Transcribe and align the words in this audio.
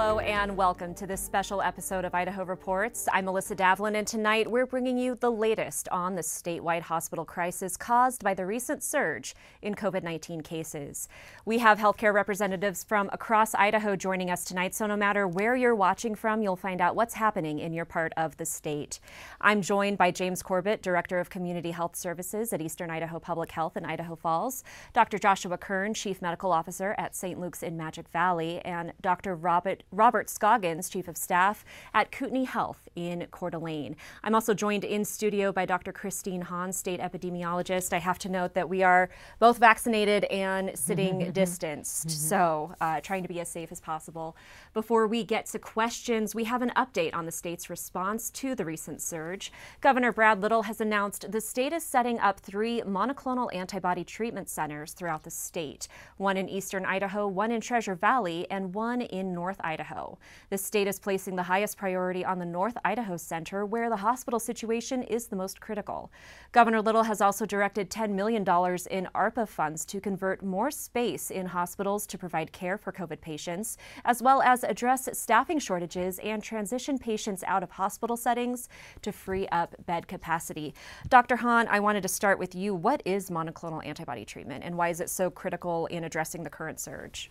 Hello 0.00 0.18
and 0.20 0.56
welcome 0.56 0.94
to 0.94 1.06
this 1.06 1.20
special 1.20 1.60
episode 1.60 2.06
of 2.06 2.14
Idaho 2.14 2.42
Reports. 2.46 3.06
I'm 3.12 3.26
Melissa 3.26 3.54
Davlin, 3.54 3.94
and 3.94 4.06
tonight 4.06 4.50
we're 4.50 4.64
bringing 4.64 4.96
you 4.96 5.14
the 5.14 5.30
latest 5.30 5.90
on 5.90 6.14
the 6.14 6.22
statewide 6.22 6.80
hospital 6.80 7.26
crisis 7.26 7.76
caused 7.76 8.24
by 8.24 8.32
the 8.32 8.46
recent 8.46 8.82
surge 8.82 9.34
in 9.60 9.74
COVID 9.74 10.02
19 10.02 10.40
cases. 10.40 11.06
We 11.44 11.58
have 11.58 11.78
healthcare 11.78 12.14
representatives 12.14 12.82
from 12.82 13.10
across 13.12 13.54
Idaho 13.54 13.94
joining 13.94 14.30
us 14.30 14.42
tonight, 14.42 14.74
so 14.74 14.86
no 14.86 14.96
matter 14.96 15.28
where 15.28 15.54
you're 15.54 15.74
watching 15.74 16.14
from, 16.14 16.40
you'll 16.40 16.56
find 16.56 16.80
out 16.80 16.96
what's 16.96 17.12
happening 17.12 17.58
in 17.58 17.74
your 17.74 17.84
part 17.84 18.14
of 18.16 18.38
the 18.38 18.46
state. 18.46 19.00
I'm 19.42 19.60
joined 19.60 19.98
by 19.98 20.12
James 20.12 20.42
Corbett, 20.42 20.80
Director 20.80 21.18
of 21.18 21.28
Community 21.28 21.72
Health 21.72 21.94
Services 21.94 22.54
at 22.54 22.62
Eastern 22.62 22.88
Idaho 22.88 23.18
Public 23.18 23.50
Health 23.52 23.76
in 23.76 23.84
Idaho 23.84 24.16
Falls, 24.16 24.64
Dr. 24.94 25.18
Joshua 25.18 25.58
Kern, 25.58 25.92
Chief 25.92 26.22
Medical 26.22 26.52
Officer 26.52 26.94
at 26.96 27.14
St. 27.14 27.38
Luke's 27.38 27.62
in 27.62 27.76
Magic 27.76 28.08
Valley, 28.08 28.62
and 28.64 28.94
Dr. 29.02 29.36
Robert 29.36 29.82
Robert 29.92 30.30
Scoggins, 30.30 30.88
Chief 30.88 31.08
of 31.08 31.16
Staff 31.16 31.64
at 31.92 32.12
Kootenai 32.12 32.44
Health 32.44 32.88
in 32.94 33.26
Coeur 33.30 33.50
d'Alene. 33.50 33.96
I'm 34.22 34.34
also 34.34 34.54
joined 34.54 34.84
in 34.84 35.04
studio 35.04 35.52
by 35.52 35.66
Dr. 35.66 35.92
Christine 35.92 36.42
Hahn, 36.42 36.72
State 36.72 37.00
Epidemiologist. 37.00 37.92
I 37.92 37.98
have 37.98 38.18
to 38.20 38.28
note 38.28 38.54
that 38.54 38.68
we 38.68 38.82
are 38.82 39.10
both 39.38 39.58
vaccinated 39.58 40.24
and 40.24 40.78
sitting 40.78 41.14
mm-hmm, 41.14 41.22
mm-hmm. 41.22 41.32
distanced, 41.32 42.08
mm-hmm. 42.08 42.28
so 42.28 42.74
uh, 42.80 43.00
trying 43.00 43.22
to 43.22 43.28
be 43.28 43.40
as 43.40 43.48
safe 43.48 43.72
as 43.72 43.80
possible. 43.80 44.36
Before 44.74 45.06
we 45.06 45.24
get 45.24 45.46
to 45.46 45.58
questions, 45.58 46.34
we 46.34 46.44
have 46.44 46.62
an 46.62 46.72
update 46.76 47.14
on 47.14 47.26
the 47.26 47.32
state's 47.32 47.68
response 47.68 48.30
to 48.30 48.54
the 48.54 48.64
recent 48.64 49.02
surge. 49.02 49.52
Governor 49.80 50.12
Brad 50.12 50.40
Little 50.40 50.62
has 50.62 50.80
announced 50.80 51.32
the 51.32 51.40
state 51.40 51.72
is 51.72 51.84
setting 51.84 52.18
up 52.20 52.38
three 52.38 52.82
monoclonal 52.82 53.52
antibody 53.54 54.04
treatment 54.04 54.48
centers 54.48 54.92
throughout 54.92 55.24
the 55.24 55.30
state 55.30 55.88
one 56.16 56.36
in 56.36 56.48
eastern 56.48 56.84
Idaho, 56.84 57.26
one 57.26 57.50
in 57.50 57.60
Treasure 57.60 57.94
Valley, 57.94 58.46
and 58.50 58.74
one 58.74 59.00
in 59.00 59.32
North 59.32 59.60
Idaho. 59.60 59.79
Idaho. 59.80 60.18
The 60.50 60.58
state 60.58 60.86
is 60.86 61.00
placing 61.00 61.36
the 61.36 61.42
highest 61.44 61.78
priority 61.78 62.22
on 62.22 62.38
the 62.38 62.44
North 62.44 62.76
Idaho 62.84 63.16
Center, 63.16 63.64
where 63.64 63.88
the 63.88 63.96
hospital 63.96 64.38
situation 64.38 65.02
is 65.04 65.26
the 65.26 65.36
most 65.36 65.58
critical. 65.58 66.12
Governor 66.52 66.82
Little 66.82 67.04
has 67.04 67.22
also 67.22 67.46
directed 67.46 67.88
$10 67.88 68.10
million 68.10 68.42
in 68.42 69.08
ARPA 69.14 69.48
funds 69.48 69.86
to 69.86 70.00
convert 70.00 70.44
more 70.44 70.70
space 70.70 71.30
in 71.30 71.46
hospitals 71.46 72.06
to 72.08 72.18
provide 72.18 72.52
care 72.52 72.76
for 72.76 72.92
COVID 72.92 73.22
patients, 73.22 73.78
as 74.04 74.22
well 74.22 74.42
as 74.42 74.64
address 74.64 75.08
staffing 75.14 75.58
shortages 75.58 76.18
and 76.18 76.42
transition 76.42 76.98
patients 76.98 77.42
out 77.46 77.62
of 77.62 77.70
hospital 77.70 78.18
settings 78.18 78.68
to 79.00 79.12
free 79.12 79.48
up 79.48 79.74
bed 79.86 80.06
capacity. 80.06 80.74
Dr. 81.08 81.36
Hahn, 81.36 81.68
I 81.70 81.80
wanted 81.80 82.02
to 82.02 82.08
start 82.08 82.38
with 82.38 82.54
you. 82.54 82.74
What 82.74 83.02
is 83.06 83.30
monoclonal 83.30 83.84
antibody 83.86 84.26
treatment, 84.26 84.62
and 84.62 84.76
why 84.76 84.90
is 84.90 85.00
it 85.00 85.08
so 85.08 85.30
critical 85.30 85.86
in 85.86 86.04
addressing 86.04 86.42
the 86.42 86.50
current 86.50 86.78
surge? 86.78 87.30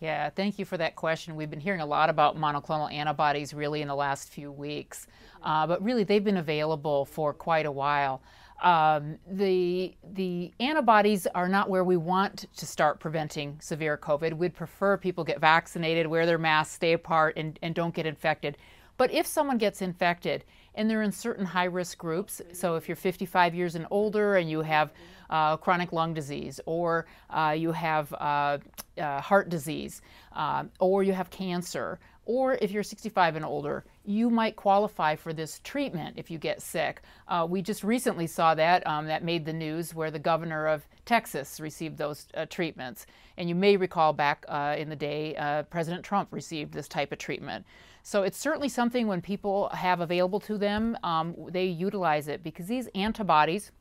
Yeah, 0.00 0.28
thank 0.30 0.58
you 0.58 0.64
for 0.64 0.76
that 0.76 0.96
question. 0.96 1.36
We've 1.36 1.50
been 1.50 1.60
hearing 1.60 1.80
a 1.80 1.86
lot 1.86 2.10
about 2.10 2.36
monoclonal 2.36 2.92
antibodies 2.92 3.54
really 3.54 3.80
in 3.80 3.88
the 3.88 3.94
last 3.94 4.28
few 4.28 4.50
weeks, 4.50 5.06
uh, 5.42 5.66
but 5.66 5.82
really 5.82 6.04
they've 6.04 6.24
been 6.24 6.36
available 6.36 7.04
for 7.04 7.32
quite 7.32 7.64
a 7.64 7.72
while. 7.72 8.20
Um, 8.62 9.18
the 9.30 9.94
the 10.12 10.52
antibodies 10.60 11.26
are 11.28 11.48
not 11.48 11.68
where 11.68 11.84
we 11.84 11.96
want 11.96 12.46
to 12.56 12.66
start 12.66 13.00
preventing 13.00 13.58
severe 13.60 13.96
COVID. 13.96 14.34
We'd 14.34 14.54
prefer 14.54 14.96
people 14.96 15.24
get 15.24 15.40
vaccinated, 15.40 16.06
wear 16.06 16.24
their 16.24 16.38
masks, 16.38 16.74
stay 16.74 16.92
apart, 16.92 17.36
and, 17.36 17.58
and 17.62 17.74
don't 17.74 17.94
get 17.94 18.06
infected. 18.06 18.56
But 18.96 19.12
if 19.12 19.26
someone 19.26 19.58
gets 19.58 19.82
infected 19.82 20.44
and 20.74 20.88
they're 20.88 21.02
in 21.02 21.12
certain 21.12 21.44
high 21.44 21.64
risk 21.64 21.98
groups, 21.98 22.40
so 22.52 22.76
if 22.76 22.88
you're 22.88 22.96
55 22.96 23.54
years 23.54 23.74
and 23.74 23.86
older 23.90 24.36
and 24.36 24.48
you 24.48 24.62
have 24.62 24.92
uh, 25.34 25.56
chronic 25.56 25.92
lung 25.92 26.14
disease, 26.14 26.60
or 26.64 27.06
uh, 27.30 27.54
you 27.56 27.72
have 27.72 28.12
uh, 28.14 28.58
uh 28.98 29.20
heart 29.20 29.48
disease, 29.48 30.00
uh, 30.36 30.62
or 30.78 31.02
you 31.02 31.12
have 31.12 31.28
cancer, 31.28 31.98
or 32.24 32.54
if 32.62 32.70
you're 32.70 32.84
65 32.84 33.34
and 33.36 33.44
older, 33.44 33.84
you 34.04 34.30
might 34.30 34.54
qualify 34.54 35.16
for 35.16 35.32
this 35.32 35.60
treatment 35.64 36.14
if 36.16 36.30
you 36.30 36.38
get 36.38 36.62
sick. 36.62 37.02
Uh, 37.26 37.46
we 37.50 37.62
just 37.62 37.82
recently 37.82 38.28
saw 38.28 38.54
that. 38.54 38.86
Um, 38.86 39.06
that 39.06 39.24
made 39.24 39.44
the 39.44 39.52
news 39.52 39.92
where 39.92 40.12
the 40.12 40.20
governor 40.20 40.66
of 40.66 40.86
Texas 41.04 41.58
received 41.58 41.98
those 41.98 42.28
uh, 42.34 42.46
treatments. 42.46 43.04
And 43.36 43.48
you 43.48 43.56
may 43.56 43.76
recall 43.76 44.12
back 44.12 44.44
uh, 44.48 44.76
in 44.78 44.88
the 44.88 44.96
day, 44.96 45.34
President 45.68 46.04
Trump 46.04 46.28
received 46.30 46.72
this 46.72 46.86
type 46.88 47.10
of 47.12 47.18
treatment. 47.18 47.66
So 48.04 48.22
it's 48.22 48.38
certainly 48.38 48.68
something 48.68 49.06
when 49.06 49.20
people 49.20 49.68
have 49.70 50.00
available 50.00 50.40
to 50.40 50.58
them, 50.58 50.96
um, 51.02 51.34
they 51.50 51.66
utilize 51.66 52.28
it 52.28 52.42
because 52.42 52.66
these 52.66 52.86
antibodies, 52.94 53.72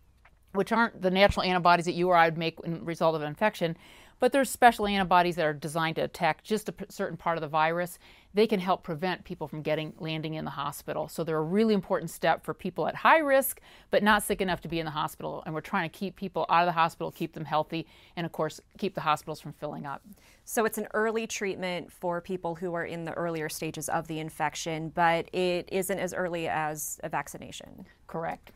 which 0.54 0.72
aren't 0.72 1.02
the 1.02 1.12
natural 1.12 1.44
antibodies 1.44 1.86
that 1.86 1.94
you 1.94 2.10
or 2.10 2.16
I 2.16 2.28
would 2.28 2.38
make 2.38 2.60
in 2.64 2.86
result 2.86 3.16
of 3.16 3.22
an 3.22 3.28
infection, 3.28 3.76
but 4.20 4.32
there's 4.32 4.50
special 4.50 4.88
antibodies 4.88 5.36
that 5.36 5.46
are 5.46 5.54
designed 5.54 5.98
to 5.98 6.02
attack 6.02 6.44
just 6.44 6.70
a 6.70 6.74
certain 6.88 7.18
part 7.18 7.36
of 7.36 7.42
the 7.42 7.48
virus. 7.48 8.00
They 8.34 8.48
can 8.48 8.60
help 8.60 8.82
prevent 8.82 9.26
people 9.26 9.50
from 9.50 9.62
getting 9.62 9.94
landing 10.00 10.36
in 10.36 10.46
the 10.46 10.52
hospital. 10.52 11.10
So 11.10 11.26
they're 11.26 11.38
a 11.38 11.42
really 11.42 11.74
important 11.74 12.10
step 12.10 12.46
for 12.46 12.54
people 12.54 12.88
at 12.88 12.96
high 12.96 13.18
risk, 13.18 13.60
but 13.92 14.02
not 14.02 14.24
sick 14.24 14.40
enough 14.40 14.62
to 14.62 14.70
be 14.70 14.80
in 14.80 14.86
the 14.86 14.92
hospital. 14.92 15.44
And 15.46 15.54
we're 15.54 15.60
trying 15.60 15.90
to 15.90 15.98
keep 15.98 16.16
people 16.16 16.46
out 16.48 16.62
of 16.62 16.68
the 16.68 16.72
hospital, 16.72 17.12
keep 17.12 17.34
them 17.34 17.44
healthy, 17.44 17.86
and 18.16 18.26
of 18.26 18.32
course, 18.32 18.62
keep 18.78 18.96
the 18.96 19.02
hospitals 19.02 19.42
from 19.42 19.52
filling 19.52 19.86
up. 19.86 20.02
So 20.46 20.64
it's 20.64 20.78
an 20.78 20.88
early 20.94 21.28
treatment 21.28 21.92
for 21.92 22.22
people 22.22 22.56
who 22.56 22.74
are 22.76 22.86
in 22.86 23.04
the 23.04 23.14
earlier 23.14 23.50
stages 23.50 23.90
of 23.90 24.08
the 24.08 24.20
infection, 24.20 24.90
but 24.96 25.28
it 25.34 25.68
isn't 25.70 26.00
as 26.00 26.14
early 26.14 26.48
as 26.48 26.98
a 27.04 27.10
vaccination. 27.10 27.86
Correct. 28.08 28.52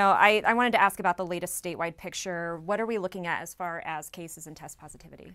I, 0.00 0.42
I 0.44 0.54
wanted 0.54 0.72
to 0.72 0.82
ask 0.82 0.98
about 0.98 1.16
the 1.16 1.26
latest 1.26 1.62
statewide 1.62 1.96
picture. 1.96 2.58
What 2.58 2.80
are 2.80 2.86
we 2.86 2.98
looking 2.98 3.26
at 3.26 3.42
as 3.42 3.54
far 3.54 3.82
as 3.84 4.10
cases 4.10 4.46
and 4.46 4.56
test 4.56 4.78
positivity? 4.78 5.32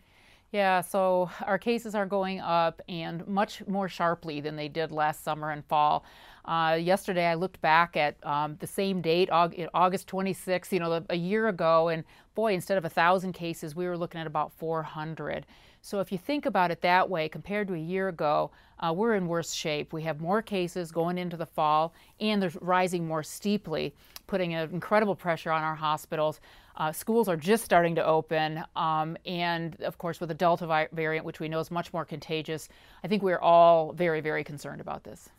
Yeah, 0.51 0.81
so 0.81 1.29
our 1.45 1.59
cases 1.59 1.93
are 1.93 2.07
going 2.07 2.39
up 2.39 2.81
and 2.89 3.25
much 3.27 3.65
more 3.67 3.87
sharply 3.87 4.41
than 4.41 4.55
they 4.55 4.67
did 4.67 4.91
last 4.91 5.23
summer 5.23 5.51
and 5.51 5.63
fall. 5.65 6.03
Uh, 6.43 6.79
yesterday, 6.81 7.27
I 7.27 7.35
looked 7.35 7.61
back 7.61 7.95
at 7.95 8.15
um, 8.25 8.57
the 8.59 8.65
same 8.65 9.01
date, 9.01 9.29
August 9.31 10.07
26th, 10.07 10.71
you 10.71 10.79
know, 10.79 11.05
a 11.09 11.15
year 11.15 11.49
ago, 11.49 11.89
and 11.89 12.03
boy, 12.33 12.53
instead 12.53 12.79
of 12.79 12.83
1,000 12.83 13.33
cases, 13.33 13.75
we 13.75 13.85
were 13.85 13.97
looking 13.97 14.19
at 14.19 14.25
about 14.25 14.51
400. 14.53 15.45
So 15.81 15.99
if 15.99 16.11
you 16.11 16.17
think 16.17 16.47
about 16.47 16.71
it 16.71 16.81
that 16.81 17.09
way, 17.09 17.29
compared 17.29 17.67
to 17.67 17.75
a 17.75 17.79
year 17.79 18.07
ago, 18.07 18.51
uh, 18.79 18.93
we're 18.95 19.13
in 19.13 19.27
worse 19.27 19.53
shape. 19.53 19.93
We 19.93 20.03
have 20.03 20.19
more 20.19 20.41
cases 20.41 20.91
going 20.91 21.17
into 21.17 21.37
the 21.37 21.45
fall, 21.45 21.93
and 22.19 22.41
they're 22.41 22.51
rising 22.59 23.07
more 23.07 23.23
steeply, 23.23 23.93
putting 24.29 24.53
an 24.53 24.69
incredible 24.71 25.15
pressure 25.15 25.51
on 25.51 25.63
our 25.63 25.75
hospitals. 25.75 26.39
Uh, 26.77 26.91
schools 26.91 27.27
are 27.27 27.35
just 27.35 27.65
starting 27.65 27.95
to 27.95 28.05
open, 28.05 28.63
um, 28.75 29.17
and 29.25 29.81
of 29.81 29.97
course, 29.97 30.19
with 30.19 30.29
the 30.29 30.35
Delta 30.35 30.87
variant, 30.93 31.25
which 31.25 31.39
we 31.39 31.49
know 31.49 31.59
is 31.59 31.71
much 31.71 31.91
more 31.91 32.05
contagious, 32.05 32.69
I 33.03 33.07
think 33.07 33.23
we're 33.23 33.39
all 33.39 33.91
very, 33.91 34.21
very 34.21 34.43
concerned 34.43 34.81
about 34.81 35.03
this. 35.03 35.29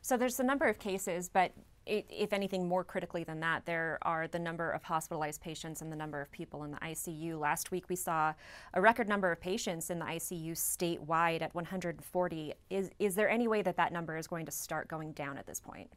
So 0.00 0.16
there's 0.16 0.38
a 0.38 0.44
number 0.44 0.66
of 0.66 0.78
cases, 0.78 1.28
but 1.28 1.52
if 1.86 2.32
anything 2.32 2.68
more 2.68 2.84
critically 2.84 3.24
than 3.24 3.40
that, 3.40 3.66
there 3.66 3.98
are 4.02 4.28
the 4.28 4.38
number 4.38 4.70
of 4.70 4.82
hospitalized 4.84 5.40
patients 5.40 5.82
and 5.82 5.90
the 5.90 5.96
number 5.96 6.20
of 6.20 6.30
people 6.30 6.62
in 6.64 6.70
the 6.70 6.78
ICU. 6.78 7.38
Last 7.38 7.72
week 7.72 7.88
we 7.88 7.96
saw 7.96 8.32
a 8.74 8.80
record 8.80 9.08
number 9.08 9.30
of 9.30 9.40
patients 9.40 9.90
in 9.90 9.98
the 9.98 10.04
ICU 10.04 10.52
statewide 10.52 11.42
at 11.42 11.54
140. 11.54 12.54
Is, 12.70 12.90
is 12.98 13.14
there 13.16 13.28
any 13.28 13.48
way 13.48 13.62
that 13.62 13.76
that 13.76 13.92
number 13.92 14.16
is 14.16 14.26
going 14.28 14.46
to 14.46 14.52
start 14.52 14.88
going 14.88 15.12
down 15.12 15.36
at 15.36 15.46
this 15.46 15.60
point? 15.60 15.90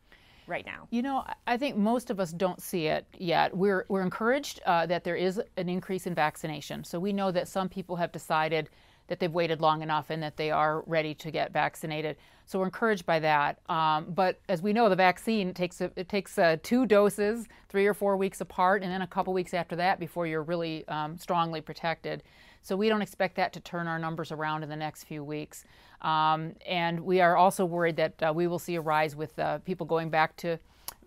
Right 0.49 0.65
now? 0.65 0.87
You 0.89 1.03
know, 1.03 1.23
I 1.45 1.57
think 1.57 1.77
most 1.77 2.09
of 2.09 2.19
us 2.19 2.31
don't 2.31 2.59
see 2.59 2.87
it 2.87 3.05
yet. 3.17 3.55
We're, 3.55 3.85
we're 3.87 4.01
encouraged 4.01 4.59
uh, 4.65 4.87
that 4.87 5.03
there 5.03 5.15
is 5.15 5.39
an 5.57 5.69
increase 5.69 6.07
in 6.07 6.15
vaccination. 6.15 6.83
So 6.83 6.99
we 6.99 7.13
know 7.13 7.31
that 7.31 7.47
some 7.47 7.69
people 7.69 7.95
have 7.97 8.11
decided 8.11 8.69
that 9.09 9.19
they've 9.19 9.31
waited 9.31 9.59
long 9.59 9.81
enough 9.81 10.09
and 10.09 10.23
that 10.23 10.37
they 10.37 10.49
are 10.49 10.83
ready 10.87 11.13
to 11.15 11.31
get 11.31 11.51
vaccinated. 11.51 12.15
So 12.45 12.59
we're 12.59 12.65
encouraged 12.65 13.05
by 13.05 13.19
that. 13.19 13.59
Um, 13.69 14.05
but 14.09 14.39
as 14.49 14.61
we 14.61 14.73
know, 14.73 14.89
the 14.89 14.95
vaccine 14.95 15.53
takes 15.53 15.81
it 15.81 16.09
takes 16.09 16.37
uh, 16.39 16.57
two 16.63 16.85
doses, 16.85 17.47
three 17.69 17.85
or 17.85 17.93
four 17.93 18.17
weeks 18.17 18.41
apart, 18.41 18.81
and 18.81 18.91
then 18.91 19.01
a 19.01 19.07
couple 19.07 19.33
weeks 19.33 19.53
after 19.53 19.75
that 19.75 19.99
before 19.99 20.25
you're 20.25 20.43
really 20.43 20.87
um, 20.87 21.17
strongly 21.17 21.61
protected. 21.61 22.23
So 22.61 22.75
we 22.75 22.89
don't 22.89 23.01
expect 23.01 23.35
that 23.35 23.53
to 23.53 23.59
turn 23.59 23.87
our 23.87 23.99
numbers 23.99 24.31
around 24.31 24.63
in 24.63 24.69
the 24.69 24.75
next 24.75 25.03
few 25.05 25.23
weeks. 25.23 25.63
Um, 26.01 26.53
and 26.65 27.01
we 27.01 27.21
are 27.21 27.35
also 27.35 27.65
worried 27.65 27.97
that 27.97 28.23
uh, 28.23 28.33
we 28.33 28.47
will 28.47 28.59
see 28.59 28.75
a 28.75 28.81
rise 28.81 29.15
with 29.15 29.37
uh, 29.37 29.59
people 29.59 29.85
going 29.85 30.09
back 30.09 30.35
to 30.37 30.59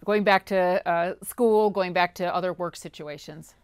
going 0.05 0.25
back 0.25 0.45
to 0.47 0.87
uh, 0.89 1.15
school, 1.23 1.71
going 1.71 1.93
back 1.93 2.15
to 2.17 2.35
other 2.35 2.53
work 2.53 2.77
situations. 2.77 3.55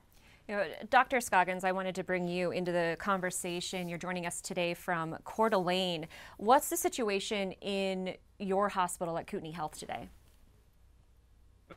You 0.49 0.57
know, 0.57 0.65
Dr. 0.89 1.21
Scoggins, 1.21 1.63
I 1.63 1.73
wanted 1.73 1.95
to 1.97 2.05
bring 2.05 2.27
you 2.27 2.53
into 2.53 2.73
the 2.73 2.97
conversation. 2.99 3.87
You're 3.87 3.99
joining 3.99 4.25
us 4.25 4.41
today 4.41 4.73
from 4.73 5.19
Coeur 5.25 5.51
d'Alene. 5.51 6.07
What's 6.39 6.71
the 6.71 6.77
situation 6.77 7.53
in 7.61 8.15
your 8.39 8.71
hospital 8.71 9.19
at 9.19 9.27
Kootenai 9.27 9.51
Health 9.51 9.79
today? 9.79 10.09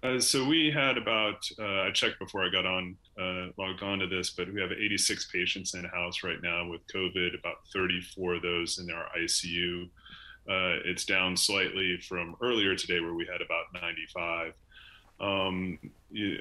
Uh, 0.04 0.20
so 0.20 0.46
we 0.46 0.72
had 0.72 0.98
about 0.98 1.48
uh, 1.60 1.82
I 1.82 1.92
checked 1.92 2.18
before 2.18 2.46
I 2.46 2.50
got 2.50 2.66
on 2.66 2.96
uh, 3.20 3.48
logged 3.58 3.84
on 3.84 4.00
to 4.00 4.08
this, 4.08 4.32
but 4.32 4.52
we 4.52 4.62
have 4.62 4.72
86 4.72 5.30
patients 5.32 5.74
in 5.74 5.84
house 5.86 6.24
right 6.24 6.42
now 6.42 6.68
with 6.68 6.82
COVID. 6.88 7.38
About 7.38 7.58
34 7.74 8.36
of 8.36 8.42
those 8.42 8.80
in 8.80 8.90
our 8.90 9.08
ICU. 9.20 9.90
Uh, 10.50 10.82
it's 10.86 11.06
down 11.06 11.38
slightly 11.38 12.00
from 12.08 12.36
earlier 12.42 12.76
today, 12.76 13.00
where 13.00 13.14
we 13.14 13.28
had 13.32 13.42
about 13.42 13.66
95. 13.80 14.54
Um, 15.20 15.78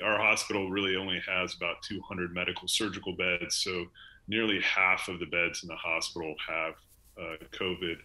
our 0.03 0.19
hospital 0.19 0.71
really 0.71 0.97
only 0.97 1.21
has 1.29 1.55
about 1.55 1.83
200 1.83 2.33
medical 2.33 2.67
surgical 2.67 3.15
beds, 3.15 3.57
so 3.57 3.85
nearly 4.27 4.61
half 4.63 5.09
of 5.09 5.21
the 5.21 5.27
beds 5.27 5.63
in 5.63 5.69
the 5.69 5.77
hospital 5.77 6.35
have 6.49 6.75
uh, 7.21 7.37
COVID. 7.53 7.97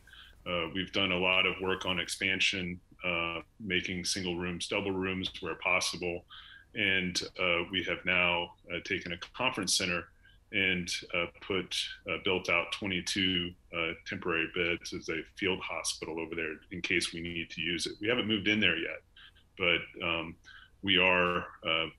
Uh, 0.46 0.70
we've 0.76 0.92
done 0.92 1.12
a 1.12 1.18
lot 1.18 1.46
of 1.46 1.54
work 1.62 1.86
on 1.86 2.00
expansion, 2.00 2.80
uh, 3.06 3.42
making 3.60 4.06
single 4.06 4.38
rooms, 4.38 4.68
double 4.68 4.92
rooms 4.92 5.32
where 5.42 5.56
possible. 5.56 6.26
And 6.74 7.22
uh, 7.40 7.64
we 7.72 7.84
have 7.84 8.00
now 8.06 8.50
uh, 8.74 8.80
taken 8.84 9.14
a 9.14 9.18
conference 9.36 9.78
center 9.78 10.06
and 10.52 10.90
uh, 11.14 11.26
put 11.42 11.76
built 12.24 12.50
out 12.50 12.72
22 12.72 13.52
temporary 14.08 14.48
beds 14.56 14.94
as 14.94 15.10
a 15.10 15.22
field 15.38 15.60
hospital 15.60 16.20
over 16.20 16.36
there 16.36 16.54
in 16.72 16.82
case 16.82 17.14
we 17.14 17.20
need 17.20 17.50
to 17.50 17.62
use 17.62 17.88
it. 17.88 17.94
We 18.00 18.08
haven't 18.08 18.28
moved 18.28 18.48
in 18.48 18.60
there 18.60 18.78
yet, 18.78 19.02
but 19.58 20.06
um, 20.06 20.36
we 20.82 20.98
are 20.98 21.46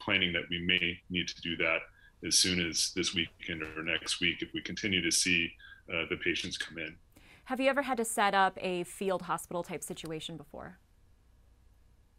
planning 0.01 0.33
that 0.33 0.45
we 0.49 0.61
may 0.65 0.99
need 1.11 1.29
to 1.29 1.41
do 1.43 1.57
that 1.57 1.81
as 2.25 2.37
soon 2.37 2.65
as 2.67 2.93
this 2.95 3.15
weekend 3.15 3.63
or 3.63 3.83
next 3.83 4.21
week 4.21 4.41
if 4.41 4.53
we 4.55 4.63
continue 4.63 5.03
to 5.03 5.11
see 5.11 5.51
uh, 5.93 6.05
the 6.09 6.17
patients 6.17 6.57
come 6.57 6.79
in. 6.79 6.97
Have 7.45 7.61
you 7.61 7.69
ever 7.69 7.83
had 7.83 7.97
to 7.99 8.05
set 8.05 8.35
up 8.35 8.59
a 8.61 8.85
field 8.85 9.23
hospital 9.23 9.63
type 9.63 9.85
situation 9.85 10.37
before? 10.37 10.79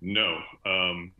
No. 0.01 0.39
Um, 0.65 1.11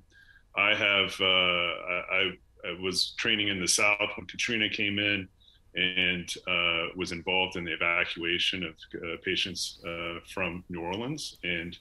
I 0.55 0.73
have, 0.73 1.15
uh, 1.19 1.23
I, 1.23 2.31
I, 2.65 2.81
was 2.81 3.13
training 3.17 3.47
in 3.47 3.59
the 3.59 3.67
South 3.67 4.09
when 4.15 4.25
Katrina 4.25 4.69
came 4.69 4.99
in 4.99 5.27
and 5.75 6.33
uh, 6.47 6.87
was 6.95 7.11
involved 7.11 7.55
in 7.55 7.63
the 7.63 7.73
evacuation 7.73 8.63
of 8.63 8.73
uh, 8.95 9.17
patients 9.23 9.79
uh, 9.87 10.19
from 10.33 10.63
New 10.69 10.81
Orleans. 10.81 11.37
And 11.43 11.77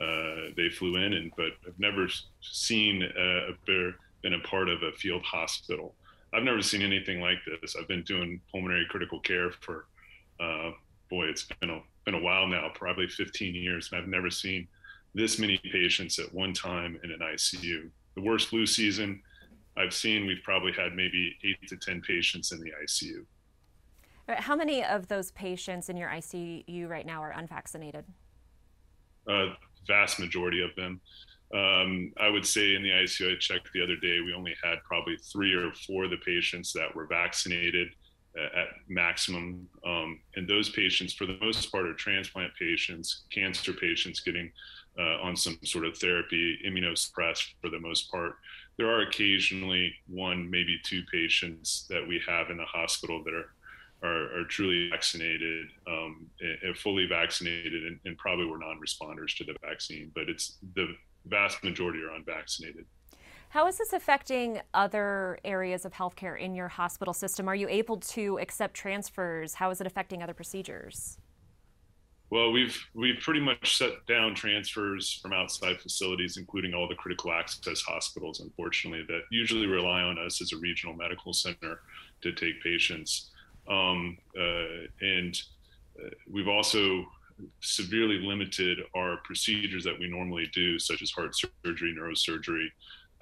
uh, 0.00 0.52
they 0.56 0.68
flew 0.70 0.96
in, 0.96 1.12
and 1.12 1.32
but 1.36 1.52
I've 1.66 1.78
never 1.78 2.08
seen 2.40 3.02
uh, 3.02 3.52
a, 3.52 3.92
been 4.22 4.34
a 4.34 4.40
part 4.40 4.68
of 4.68 4.82
a 4.82 4.92
field 4.92 5.22
hospital. 5.22 5.94
I've 6.32 6.44
never 6.44 6.62
seen 6.62 6.82
anything 6.82 7.20
like 7.20 7.38
this. 7.60 7.76
I've 7.76 7.88
been 7.88 8.02
doing 8.04 8.40
pulmonary 8.50 8.86
critical 8.88 9.20
care 9.20 9.50
for, 9.50 9.86
boy, 11.10 11.26
it's 11.26 11.46
been 11.60 11.70
a 11.70 11.82
been 12.04 12.14
a 12.14 12.20
while 12.20 12.46
now, 12.46 12.68
probably 12.74 13.06
15 13.06 13.54
years, 13.54 13.90
and 13.92 14.00
I've 14.00 14.08
never 14.08 14.30
seen 14.30 14.66
this 15.14 15.38
many 15.38 15.58
patients 15.70 16.18
at 16.18 16.32
one 16.32 16.52
time 16.52 16.98
in 17.04 17.10
an 17.10 17.20
ICU. 17.20 17.90
The 18.14 18.22
worst 18.22 18.48
flu 18.48 18.66
season 18.66 19.22
I've 19.76 19.94
seen, 19.94 20.26
we've 20.26 20.42
probably 20.42 20.72
had 20.72 20.94
maybe 20.94 21.34
eight 21.44 21.68
to 21.68 21.76
10 21.76 22.02
patients 22.02 22.52
in 22.52 22.60
the 22.60 22.72
ICU. 22.84 23.24
How 24.28 24.54
many 24.54 24.84
of 24.84 25.08
those 25.08 25.30
patients 25.32 25.88
in 25.88 25.96
your 25.96 26.08
ICU 26.08 26.88
right 26.88 27.06
now 27.06 27.22
are 27.22 27.32
unvaccinated? 27.32 28.04
Uh, 29.26 29.54
vast 29.86 30.18
majority 30.18 30.62
of 30.62 30.74
them. 30.76 31.00
Um, 31.54 32.12
I 32.18 32.28
would 32.28 32.46
say 32.46 32.74
in 32.74 32.82
the 32.82 32.90
ICU 32.90 33.34
I 33.34 33.38
checked 33.38 33.68
the 33.74 33.82
other 33.82 33.96
day, 33.96 34.20
we 34.20 34.32
only 34.32 34.54
had 34.62 34.82
probably 34.84 35.16
three 35.16 35.52
or 35.52 35.72
four 35.86 36.04
of 36.04 36.10
the 36.10 36.16
patients 36.18 36.72
that 36.72 36.94
were 36.94 37.06
vaccinated 37.06 37.88
uh, 38.38 38.60
at 38.60 38.68
maximum. 38.88 39.68
Um, 39.86 40.20
and 40.36 40.48
those 40.48 40.70
patients, 40.70 41.12
for 41.12 41.26
the 41.26 41.36
most 41.42 41.70
part, 41.70 41.86
are 41.86 41.94
transplant 41.94 42.52
patients, 42.58 43.24
cancer 43.30 43.72
patients 43.72 44.20
getting 44.20 44.50
uh, 44.98 45.20
on 45.22 45.36
some 45.36 45.58
sort 45.64 45.84
of 45.84 45.96
therapy, 45.96 46.58
immunosuppressed 46.66 47.54
for 47.60 47.70
the 47.70 47.80
most 47.80 48.10
part. 48.10 48.36
There 48.76 48.88
are 48.88 49.02
occasionally 49.02 49.94
one, 50.06 50.50
maybe 50.50 50.78
two 50.84 51.02
patients 51.10 51.86
that 51.90 52.06
we 52.06 52.20
have 52.26 52.50
in 52.50 52.56
the 52.56 52.64
hospital 52.64 53.22
that 53.24 53.34
are 53.34 53.50
are, 54.02 54.40
are 54.40 54.44
truly 54.44 54.90
vaccinated, 54.90 55.66
um, 55.86 56.26
and 56.64 56.76
fully 56.76 57.06
vaccinated, 57.06 57.84
and, 57.84 58.00
and 58.04 58.18
probably 58.18 58.46
were 58.46 58.58
non-responders 58.58 59.36
to 59.36 59.44
the 59.44 59.54
vaccine. 59.62 60.10
But 60.14 60.28
it's 60.28 60.58
the 60.74 60.96
vast 61.26 61.62
majority 61.62 62.00
are 62.00 62.14
unvaccinated. 62.14 62.84
How 63.50 63.68
is 63.68 63.78
this 63.78 63.92
affecting 63.92 64.60
other 64.72 65.38
areas 65.44 65.84
of 65.84 65.92
healthcare 65.92 66.40
in 66.40 66.54
your 66.54 66.68
hospital 66.68 67.12
system? 67.14 67.48
Are 67.48 67.54
you 67.54 67.68
able 67.68 67.98
to 67.98 68.38
accept 68.38 68.74
transfers? 68.74 69.54
How 69.54 69.70
is 69.70 69.80
it 69.80 69.86
affecting 69.86 70.22
other 70.22 70.34
procedures? 70.34 71.18
Well, 72.32 72.50
we've 72.50 72.82
we've 72.94 73.20
pretty 73.20 73.40
much 73.40 73.76
set 73.76 74.06
down 74.06 74.34
transfers 74.34 75.20
from 75.20 75.34
outside 75.34 75.78
facilities, 75.82 76.38
including 76.38 76.72
all 76.72 76.88
the 76.88 76.94
critical 76.94 77.30
access 77.30 77.82
hospitals. 77.82 78.40
Unfortunately, 78.40 79.04
that 79.06 79.24
usually 79.30 79.66
rely 79.66 80.00
on 80.00 80.16
us 80.18 80.40
as 80.40 80.54
a 80.54 80.56
regional 80.56 80.94
medical 80.94 81.34
center 81.34 81.82
to 82.22 82.32
take 82.32 82.62
patients. 82.62 83.32
Um, 83.68 84.16
uh, 84.34 84.86
and 85.02 85.38
uh, 86.02 86.08
we've 86.26 86.48
also 86.48 87.04
severely 87.60 88.16
limited 88.16 88.78
our 88.96 89.18
procedures 89.24 89.84
that 89.84 89.98
we 89.98 90.08
normally 90.08 90.48
do, 90.54 90.78
such 90.78 91.02
as 91.02 91.10
heart 91.10 91.36
surgery, 91.36 91.94
neurosurgery. 91.94 92.68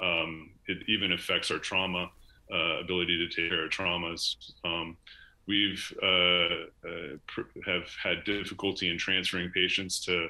Um, 0.00 0.52
it 0.68 0.84
even 0.86 1.14
affects 1.14 1.50
our 1.50 1.58
trauma 1.58 2.10
uh, 2.54 2.78
ability 2.78 3.18
to 3.18 3.26
take 3.26 3.50
care 3.50 3.64
of 3.64 3.72
traumas. 3.72 4.36
Um, 4.64 4.96
we've 5.46 5.92
uh, 6.02 6.06
uh, 6.06 7.16
pr- 7.26 7.60
have 7.66 7.88
had 8.02 8.24
difficulty 8.24 8.88
in 8.88 8.98
transferring 8.98 9.50
patients 9.50 10.00
to 10.04 10.28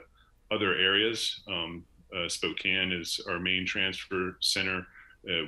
other 0.50 0.74
areas. 0.74 1.42
Um, 1.48 1.84
uh, 2.16 2.28
Spokane 2.28 2.92
is 2.92 3.20
our 3.28 3.38
main 3.38 3.64
transfer 3.64 4.36
center. 4.40 4.86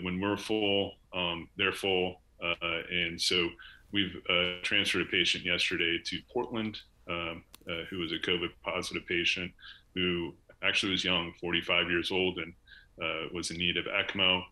when 0.03 0.21
we're 0.21 0.37
full, 0.37 0.93
um, 1.13 1.49
they're 1.57 1.73
full, 1.73 2.21
and 2.41 3.21
so 3.21 3.49
We've 3.93 4.17
transferred 4.63 5.03
a 5.03 5.11
patient 5.11 5.45
yesterday 5.45 6.01
to 6.03 6.19
Portland 6.33 6.81
um, 7.09 7.45
who 7.91 7.99
was 7.99 8.13
a 8.13 8.17
COVID 8.17 8.49
positive 8.65 9.07
patient 9.07 9.53
who 9.95 10.35
actually 10.63 10.93
was 10.93 11.05
young, 11.05 11.33
45 11.41 11.91
years 11.91 12.11
old, 12.11 12.39
and 12.39 12.55
uh, 13.03 13.29
was 13.35 13.51
in 13.51 13.59
need 13.59 13.77
of 13.77 13.85
ECMO. 13.85 14.43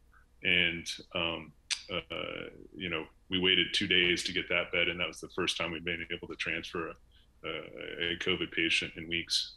And, 0.42 0.86
um, 1.14 1.52
uh, 1.90 2.50
you 2.76 2.88
know, 2.88 3.04
we 3.31 3.38
waited 3.38 3.69
two 3.72 3.87
days 3.87 4.22
to 4.25 4.32
get 4.32 4.48
that 4.48 4.72
bed, 4.72 4.88
and 4.88 4.98
that 5.00 5.08
was 5.08 5.20
the 5.20 5.28
first 5.28 5.56
time 5.56 5.72
we've 5.72 5.84
been 5.84 6.06
able 6.12 6.28
to 6.28 6.37
transfer 6.37 6.90
a, 7.44 7.48
a 7.48 8.16
COVID 8.19 8.52
patient 8.52 8.92
in 8.96 9.08
weeks. 9.08 9.54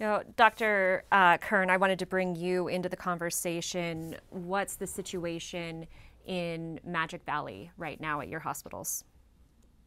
Now, 0.00 0.22
Dr. 0.36 1.04
Uh, 1.10 1.38
Kern, 1.38 1.70
I 1.70 1.76
wanted 1.76 1.98
to 1.98 2.06
bring 2.06 2.36
you 2.36 2.68
into 2.68 2.88
the 2.88 2.96
conversation. 2.96 4.16
What's 4.30 4.76
the 4.76 4.86
situation 4.86 5.86
in 6.26 6.78
Magic 6.84 7.24
Valley 7.24 7.70
right 7.76 8.00
now 8.00 8.20
at 8.20 8.28
your 8.28 8.40
hospitals? 8.40 9.04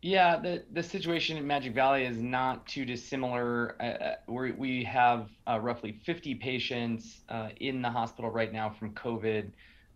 Yeah, 0.01 0.37
the, 0.37 0.63
the 0.73 0.81
situation 0.81 1.37
in 1.37 1.45
Magic 1.45 1.75
Valley 1.75 2.05
is 2.05 2.17
not 2.17 2.65
too 2.65 2.85
dissimilar. 2.85 3.75
Uh, 3.79 3.83
uh 3.83 4.15
we 4.27 4.51
we 4.51 4.83
have 4.83 5.29
uh, 5.47 5.59
roughly 5.59 5.91
50 6.03 6.35
patients 6.35 7.21
uh, 7.29 7.49
in 7.59 7.81
the 7.81 7.89
hospital 7.89 8.31
right 8.31 8.51
now 8.51 8.69
from 8.69 8.93
COVID. 8.95 9.51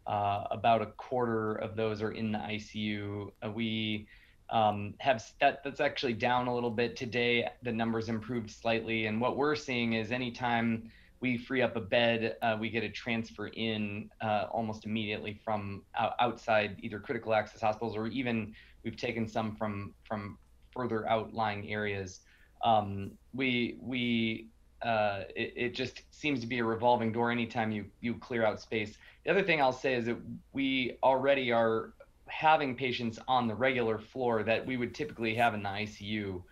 Uh, 0.08 0.44
about 0.52 0.82
a 0.82 0.88
quarter 0.98 1.56
of 1.56 1.76
those 1.76 2.02
are 2.02 2.12
in 2.12 2.32
the 2.32 2.38
ICU. 2.38 3.32
Uh, 3.44 3.50
we 3.50 4.08
um, 4.52 4.94
have 5.00 5.24
that, 5.42 5.64
that's 5.64 5.80
actually 5.80 6.14
down 6.14 6.48
a 6.48 6.54
little 6.54 6.70
bit 6.70 6.96
today. 6.96 7.50
The 7.64 7.72
numbers 7.72 8.10
improved 8.10 8.52
slightly, 8.52 9.08
and 9.08 9.20
what 9.20 9.36
we're 9.36 9.56
seeing 9.56 9.94
is 9.94 10.12
anytime 10.12 10.92
we 11.22 11.38
free 11.38 11.64
up 11.64 11.76
a 11.76 11.82
bed, 11.82 12.36
uh, 12.44 12.56
we 12.60 12.70
get 12.70 12.84
a 12.84 12.90
transfer 12.90 13.48
in 13.48 14.10
uh, 14.22 14.46
almost 14.52 14.86
immediately 14.86 15.40
from 15.44 15.82
outside 16.20 16.78
either 16.82 17.00
critical 17.00 17.34
access 17.34 17.62
hospitals 17.62 17.96
or 17.96 18.08
even 18.08 18.54
we've 18.84 18.98
taken 18.98 19.28
some 19.28 19.56
from 19.56 19.94
from 20.08 20.38
further 20.72 21.08
outlying 21.10 21.72
areas. 21.72 22.20
Um, 22.64 23.12
we 23.34 23.78
we 23.82 24.50
uh, 24.86 25.24
it, 25.36 25.54
it, 25.56 25.74
just 25.74 26.04
seems 26.12 26.40
to 26.40 26.48
be 26.48 26.60
a 26.60 26.64
revolving 26.64 27.12
door 27.12 27.32
anytime 27.32 27.72
you 27.72 27.86
you 28.02 28.14
clear 28.14 28.46
out 28.46 28.62
space. 28.62 28.98
The 29.24 29.32
other 29.32 29.42
thing 29.42 29.60
I'll 29.60 29.74
say 29.74 29.96
is 29.96 30.06
that 30.06 30.18
we 30.54 30.98
already 31.02 31.52
are 31.52 31.94
having 32.28 32.76
patients 32.76 33.18
on 33.28 33.48
the 33.48 33.56
regular 33.56 33.98
floor 33.98 34.44
that 34.44 34.64
we 34.64 34.78
would 34.78 34.94
typically 34.94 35.34
have 35.36 35.56
in 35.56 35.64
the 35.64 35.70
ICU. 35.70 36.44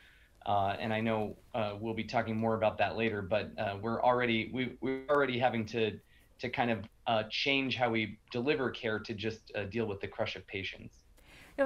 Uh, 0.48 0.76
and 0.80 0.92
I 0.92 1.00
know 1.00 1.38
uh, 1.54 1.76
we'll 1.80 1.94
be 1.94 2.04
talking 2.04 2.36
more 2.36 2.56
about 2.56 2.80
that 2.80 2.98
later, 2.98 3.22
but 3.22 3.52
uh, 3.58 3.78
we're 3.80 4.02
already 4.02 4.50
we, 4.52 4.78
we're 4.82 5.06
already 5.10 5.38
having 5.38 5.66
to 5.68 6.00
to 6.40 6.50
kind 6.50 6.72
of 6.72 6.80
uh, 7.06 7.24
change 7.30 7.76
how 7.76 7.92
we 7.92 8.18
deliver 8.32 8.72
care 8.72 8.98
to 8.98 9.14
just 9.14 9.52
deal 9.70 9.86
with 9.86 10.02
the 10.02 10.08
crush 10.08 10.36
of 10.36 10.46
patients. 10.48 11.03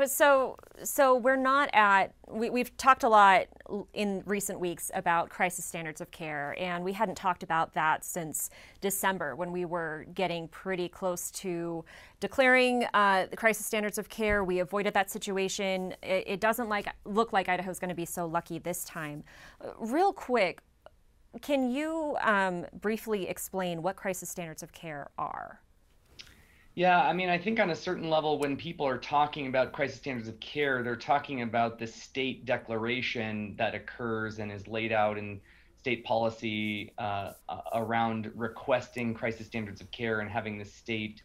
So, 0.05 0.57
so 0.83 1.15
we're 1.15 1.37
not 1.37 1.69
at. 1.73 2.13
We, 2.27 2.59
have 2.59 2.75
talked 2.75 3.03
a 3.03 3.09
lot 3.09 3.47
in 3.93 4.21
recent 4.25 4.59
weeks 4.59 4.91
about 4.93 5.29
crisis 5.29 5.63
standards 5.63 6.01
of 6.01 6.11
care, 6.11 6.55
and 6.59 6.83
we 6.83 6.91
hadn't 6.91 7.15
talked 7.15 7.41
about 7.41 7.73
that 7.73 8.03
since 8.03 8.49
December 8.81 9.35
when 9.35 9.51
we 9.51 9.63
were 9.63 10.05
getting 10.13 10.49
pretty 10.49 10.89
close 10.89 11.31
to 11.31 11.85
declaring 12.19 12.85
uh, 12.93 13.27
the 13.27 13.37
crisis 13.37 13.65
standards 13.65 13.97
of 13.97 14.09
care. 14.09 14.43
We 14.43 14.59
avoided 14.59 14.93
that 14.93 15.09
situation. 15.09 15.93
It, 16.03 16.23
it 16.27 16.39
doesn't 16.41 16.67
like 16.67 16.87
look 17.05 17.31
like 17.31 17.47
Idaho's 17.47 17.79
going 17.79 17.89
to 17.89 17.95
be 17.95 18.05
so 18.05 18.25
lucky 18.25 18.59
this 18.59 18.83
time. 18.83 19.23
Real 19.79 20.11
quick, 20.11 20.61
can 21.41 21.71
you 21.71 22.17
um, 22.21 22.65
briefly 22.81 23.27
explain 23.27 23.81
what 23.81 23.95
crisis 23.95 24.29
standards 24.29 24.63
of 24.63 24.73
care 24.73 25.09
are? 25.17 25.61
Yeah, 26.77 27.01
I 27.01 27.11
mean, 27.11 27.27
I 27.27 27.39
think 27.39 27.59
on 27.59 27.71
a 27.71 27.75
certain 27.75 28.07
level, 28.07 28.37
when 28.37 28.55
people 28.55 28.85
are 28.85 28.99
talking 28.99 29.47
about 29.47 29.73
crisis 29.73 29.97
standards 29.97 30.27
of 30.27 30.39
care, 30.39 30.83
they're 30.83 30.95
talking 30.95 31.41
about 31.41 31.79
the 31.79 31.87
state 31.87 32.45
declaration 32.45 33.55
that 33.57 33.73
occurs 33.73 34.37
and 34.37 34.51
is 34.51 34.67
laid 34.67 34.91
out 34.91 35.17
in 35.17 35.41
state 35.79 36.05
policy 36.05 36.93
uh, 36.99 37.31
around 37.73 38.31
requesting 38.35 39.15
crisis 39.15 39.47
standards 39.47 39.81
of 39.81 39.89
care 39.89 40.19
and 40.19 40.29
having 40.29 40.59
the 40.59 40.65
state 40.65 41.23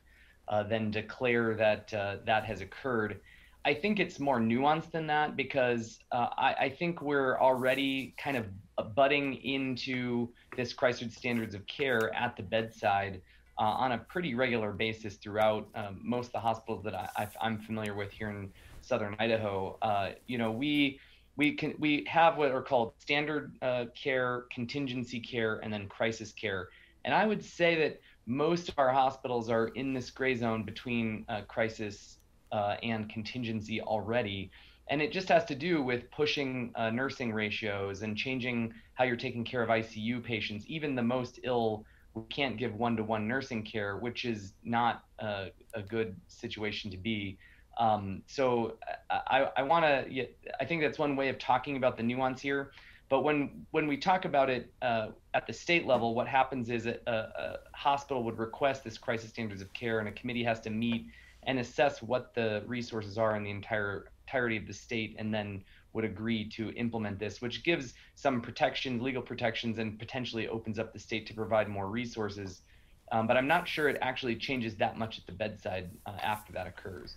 uh, 0.48 0.62
then 0.62 0.90
declare 0.90 1.54
that 1.54 1.92
uh, 1.92 2.16
that 2.24 2.46
has 2.46 2.62
occurred. 2.62 3.20
I 3.66 3.74
think 3.74 4.00
it's 4.00 4.18
more 4.18 4.40
nuanced 4.40 4.90
than 4.90 5.06
that 5.08 5.36
because 5.36 5.98
uh, 6.12 6.28
I, 6.38 6.54
I, 6.60 6.68
think 6.70 7.02
we're 7.02 7.38
already 7.38 8.14
kind 8.16 8.38
of 8.38 8.46
butting 8.94 9.34
into 9.34 10.30
this 10.56 10.72
crisis 10.72 11.14
standards 11.14 11.54
of 11.54 11.66
care 11.66 12.10
at 12.14 12.36
the 12.38 12.42
bedside 12.42 13.20
uh, 13.58 13.62
on 13.62 13.92
a 13.92 13.98
pretty 13.98 14.34
regular 14.34 14.72
basis 14.72 15.16
throughout 15.16 15.68
um, 15.74 16.00
most 16.02 16.26
of 16.26 16.32
the 16.32 16.40
hospitals 16.40 16.82
that 16.84 16.94
I, 16.94 17.28
am 17.40 17.58
familiar 17.58 17.94
with 17.94 18.10
here 18.10 18.30
in 18.30 18.50
southern 18.80 19.16
Idaho. 19.18 19.78
Uh, 19.82 20.10
you 20.26 20.38
know, 20.38 20.50
we 20.50 20.98
we 21.36 21.54
can 21.54 21.74
we 21.78 22.04
have 22.08 22.36
what 22.36 22.50
are 22.50 22.62
called 22.62 22.92
standard 22.98 23.56
uh, 23.62 23.86
care, 23.94 24.44
contingency 24.52 25.20
care, 25.20 25.60
and 25.62 25.72
then 25.72 25.88
crisis 25.88 26.32
care. 26.32 26.68
And 27.04 27.14
I 27.14 27.26
would 27.26 27.44
say 27.44 27.74
that 27.76 28.00
most 28.26 28.68
of 28.68 28.78
our 28.78 28.90
hospitals 28.90 29.50
are 29.50 29.68
in 29.68 29.92
this 29.92 30.10
gray 30.10 30.34
zone 30.34 30.62
between 30.62 31.24
uh, 31.28 31.42
crisis 31.42 32.18
uh, 32.52 32.76
and 32.82 33.08
contingency 33.08 33.80
already. 33.80 34.50
And 34.88 35.00
it 35.00 35.12
just 35.12 35.28
has 35.28 35.44
to 35.46 35.54
do 35.54 35.82
with 35.82 36.10
pushing 36.10 36.72
uh, 36.74 36.90
nursing 36.90 37.32
ratios 37.32 38.02
and 38.02 38.16
changing 38.16 38.74
how 38.94 39.04
you're 39.04 39.16
taking 39.16 39.44
care 39.44 39.62
of 39.62 39.68
ICU 39.68 40.22
patients, 40.22 40.64
even 40.66 40.94
the 40.94 41.02
most 41.02 41.40
ill 41.44 41.84
we 42.14 42.22
can't 42.28 42.56
give 42.56 42.74
one-to-one 42.74 43.26
nursing 43.26 43.62
care, 43.62 43.96
which 43.96 44.24
is 44.24 44.52
not 44.64 45.04
a, 45.18 45.48
a 45.74 45.82
good 45.82 46.14
situation 46.28 46.90
to 46.90 46.96
be. 46.96 47.38
Um, 47.78 48.22
so 48.26 48.76
I, 49.10 49.48
I 49.56 49.62
want 49.62 49.84
to. 49.84 50.26
I 50.60 50.64
think 50.64 50.82
that's 50.82 50.98
one 50.98 51.16
way 51.16 51.28
of 51.30 51.38
talking 51.38 51.76
about 51.76 51.96
the 51.96 52.02
nuance 52.02 52.40
here. 52.40 52.72
But 53.08 53.24
when 53.24 53.66
when 53.70 53.86
we 53.86 53.96
talk 53.96 54.24
about 54.24 54.50
it 54.50 54.72
uh, 54.82 55.08
at 55.34 55.46
the 55.46 55.52
state 55.52 55.86
level, 55.86 56.14
what 56.14 56.28
happens 56.28 56.70
is 56.70 56.86
a, 56.86 56.98
a, 57.06 57.58
hospital 57.76 58.22
would 58.24 58.38
request 58.38 58.84
this 58.84 58.98
crisis 58.98 59.30
standards 59.30 59.62
of 59.62 59.72
care, 59.72 60.00
and 60.00 60.08
a 60.08 60.12
committee 60.12 60.44
has 60.44 60.60
to 60.60 60.70
meet 60.70 61.06
and 61.44 61.58
assess 61.58 62.02
what 62.02 62.34
the 62.34 62.62
resources 62.66 63.18
are 63.18 63.36
in 63.36 63.42
the 63.42 63.50
entire 63.50 64.06
entirety 64.26 64.56
of 64.56 64.66
the 64.66 64.72
state, 64.72 65.16
and 65.18 65.32
then 65.32 65.62
would 65.92 66.04
agree 66.04 66.48
to 66.50 66.70
implement 66.72 67.18
this, 67.18 67.40
which 67.40 67.64
gives 67.64 67.94
some 68.14 68.40
protections, 68.40 69.02
legal 69.02 69.22
protections, 69.22 69.78
and 69.78 69.98
potentially 69.98 70.48
opens 70.48 70.78
up 70.78 70.92
the 70.92 70.98
state 70.98 71.26
to 71.26 71.34
provide 71.34 71.68
more 71.68 71.88
resources. 71.88 72.62
Um, 73.10 73.26
but 73.26 73.36
I'm 73.36 73.46
not 73.46 73.68
sure 73.68 73.88
it 73.88 73.98
actually 74.00 74.36
changes 74.36 74.74
that 74.76 74.96
much 74.96 75.18
at 75.18 75.26
the 75.26 75.32
bedside 75.32 75.90
uh, 76.06 76.12
after 76.22 76.52
that 76.54 76.66
occurs. 76.66 77.14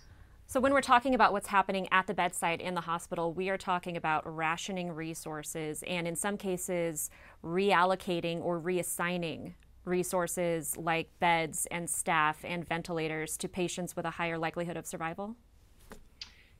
So, 0.48 0.60
when 0.60 0.72
we're 0.72 0.80
talking 0.80 1.14
about 1.14 1.32
what's 1.32 1.48
happening 1.48 1.88
at 1.90 2.06
the 2.06 2.14
bedside 2.14 2.60
in 2.60 2.74
the 2.74 2.82
hospital, 2.82 3.32
we 3.32 3.48
are 3.48 3.58
talking 3.58 3.96
about 3.96 4.22
rationing 4.24 4.92
resources 4.92 5.82
and, 5.86 6.06
in 6.06 6.14
some 6.14 6.36
cases, 6.36 7.10
reallocating 7.42 8.40
or 8.42 8.60
reassigning 8.60 9.54
resources 9.84 10.76
like 10.76 11.08
beds 11.20 11.66
and 11.70 11.88
staff 11.88 12.44
and 12.44 12.66
ventilators 12.68 13.36
to 13.38 13.48
patients 13.48 13.96
with 13.96 14.04
a 14.04 14.10
higher 14.10 14.36
likelihood 14.36 14.76
of 14.76 14.86
survival? 14.86 15.36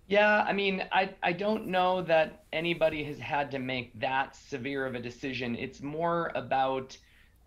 Yeah, 0.08 0.44
I 0.46 0.52
mean, 0.52 0.84
I, 0.92 1.14
I 1.22 1.32
don't 1.32 1.66
know 1.66 2.00
that 2.02 2.44
anybody 2.52 3.02
has 3.04 3.18
had 3.18 3.50
to 3.50 3.58
make 3.58 3.98
that 3.98 4.36
severe 4.36 4.86
of 4.86 4.94
a 4.94 5.00
decision. 5.00 5.56
It's 5.56 5.82
more 5.82 6.30
about 6.36 6.96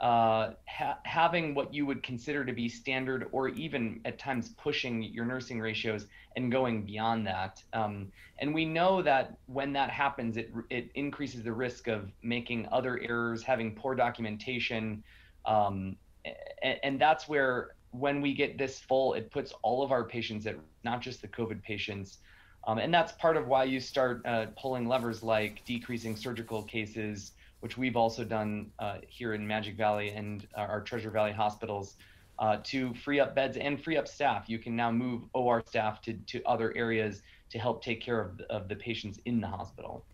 uh, 0.02 0.52
ha- 0.68 1.00
having 1.04 1.56
what 1.56 1.74
you 1.74 1.86
would 1.86 2.04
consider 2.04 2.44
to 2.44 2.52
be 2.52 2.68
standard 2.68 3.28
or 3.32 3.48
even 3.50 4.02
at 4.04 4.20
times 4.20 4.50
pushing 4.58 5.04
your 5.04 5.24
nursing 5.24 5.62
ratios 5.62 6.08
and 6.36 6.52
going 6.52 6.84
beyond 6.84 7.26
that. 7.28 7.64
Um, 7.72 8.12
and 8.40 8.54
we 8.54 8.66
know 8.66 9.02
that 9.04 9.38
when 9.46 9.72
that 9.74 9.90
happens, 9.90 10.36
it, 10.36 10.52
it 10.70 10.90
increases 10.96 11.44
the 11.44 11.54
risk 11.54 11.88
of 11.88 12.12
making 12.24 12.68
other 12.74 13.00
errors, 13.00 13.42
having 13.42 13.74
poor 13.74 13.96
documentation. 13.96 15.02
Um, 15.46 15.96
and, 16.62 16.78
and 16.84 17.00
that's 17.00 17.30
where, 17.30 17.72
when 17.92 18.22
we 18.22 18.34
get 18.34 18.58
this 18.58 18.80
full, 18.80 19.14
it 19.14 19.32
puts 19.32 19.54
all 19.64 19.82
of 19.82 19.92
our 19.92 20.04
patients 20.04 20.46
at 20.46 20.58
not 20.84 21.02
just 21.02 21.22
the 21.22 21.28
COVID 21.28 21.64
patients 21.64 22.20
um, 22.66 22.78
and 22.78 22.94
that's 22.94 23.12
part 23.14 23.38
of 23.38 23.48
why 23.48 23.64
you 23.64 23.80
start 23.80 24.22
uh, 24.26 24.48
pulling 24.58 24.88
levers 24.88 25.24
like 25.24 25.64
decreasing 25.66 26.16
surgical 26.16 26.64
cases, 26.64 27.32
which 27.62 27.78
we've 27.78 27.96
also 27.96 28.24
done 28.24 28.72
uh, 28.80 28.98
here 29.08 29.34
in 29.34 29.46
Magic 29.46 29.76
Valley 29.76 30.10
and 30.10 30.48
our 30.56 30.82
Treasure 30.82 31.10
Valley 31.10 31.32
hospitals 31.32 31.96
uh, 32.40 32.58
to 32.64 32.94
free 32.94 33.20
up 33.20 33.36
beds 33.36 33.58
and 33.58 33.82
free 33.82 33.98
up 33.98 34.08
staff. 34.08 34.50
You 34.50 34.60
can 34.60 34.76
now 34.76 34.92
move 34.92 35.24
OR 35.34 35.64
staff 35.68 36.02
to, 36.04 36.14
to 36.14 36.42
other 36.46 36.76
areas 36.76 37.22
to 37.50 37.60
help 37.60 37.84
take 37.84 38.02
care 38.02 38.22
of, 38.22 38.40
of 38.50 38.68
the 38.68 38.76
patients 38.76 39.20
in 39.26 39.42
the 39.42 39.48
hospital. 39.48 40.06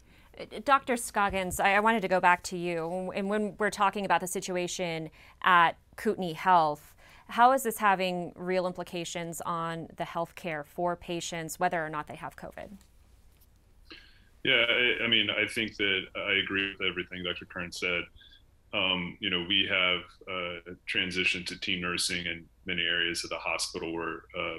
Dr. 0.65 0.97
Scoggins, 0.97 1.59
I, 1.59 1.73
I 1.75 1.79
wanted 1.79 2.01
to 2.01 2.07
go 2.07 2.19
back 2.19 2.43
to 2.43 2.57
you. 2.57 3.11
And 3.15 3.29
when 3.29 3.55
we're 3.57 3.69
talking 3.69 4.05
about 4.05 4.21
the 4.21 4.27
situation 4.27 5.09
at 5.43 5.77
Kootenai 5.95 6.33
Health, 6.33 6.94
how 7.27 7.51
is 7.53 7.63
this 7.63 7.77
having 7.77 8.31
real 8.35 8.67
implications 8.67 9.41
on 9.45 9.87
the 9.97 10.05
health 10.05 10.35
care 10.35 10.63
for 10.63 10.95
patients, 10.95 11.59
whether 11.59 11.83
or 11.83 11.89
not 11.89 12.07
they 12.07 12.15
have 12.15 12.35
COVID? 12.35 12.69
Yeah, 14.43 14.63
I, 14.69 15.05
I 15.05 15.07
mean, 15.07 15.29
I 15.29 15.47
think 15.47 15.75
that 15.77 16.01
I 16.15 16.33
agree 16.43 16.71
with 16.71 16.87
everything 16.87 17.23
Dr. 17.23 17.45
Kern 17.45 17.71
said. 17.71 18.03
Um, 18.73 19.17
you 19.19 19.29
know, 19.29 19.43
we 19.47 19.67
have 19.69 20.01
uh, 20.29 20.73
transitioned 20.87 21.47
to 21.47 21.59
team 21.59 21.81
nursing 21.81 22.25
in 22.25 22.45
many 22.65 22.83
areas 22.83 23.23
of 23.23 23.31
the 23.31 23.37
hospital 23.37 23.93
where 23.93 24.23
uh, 24.37 24.57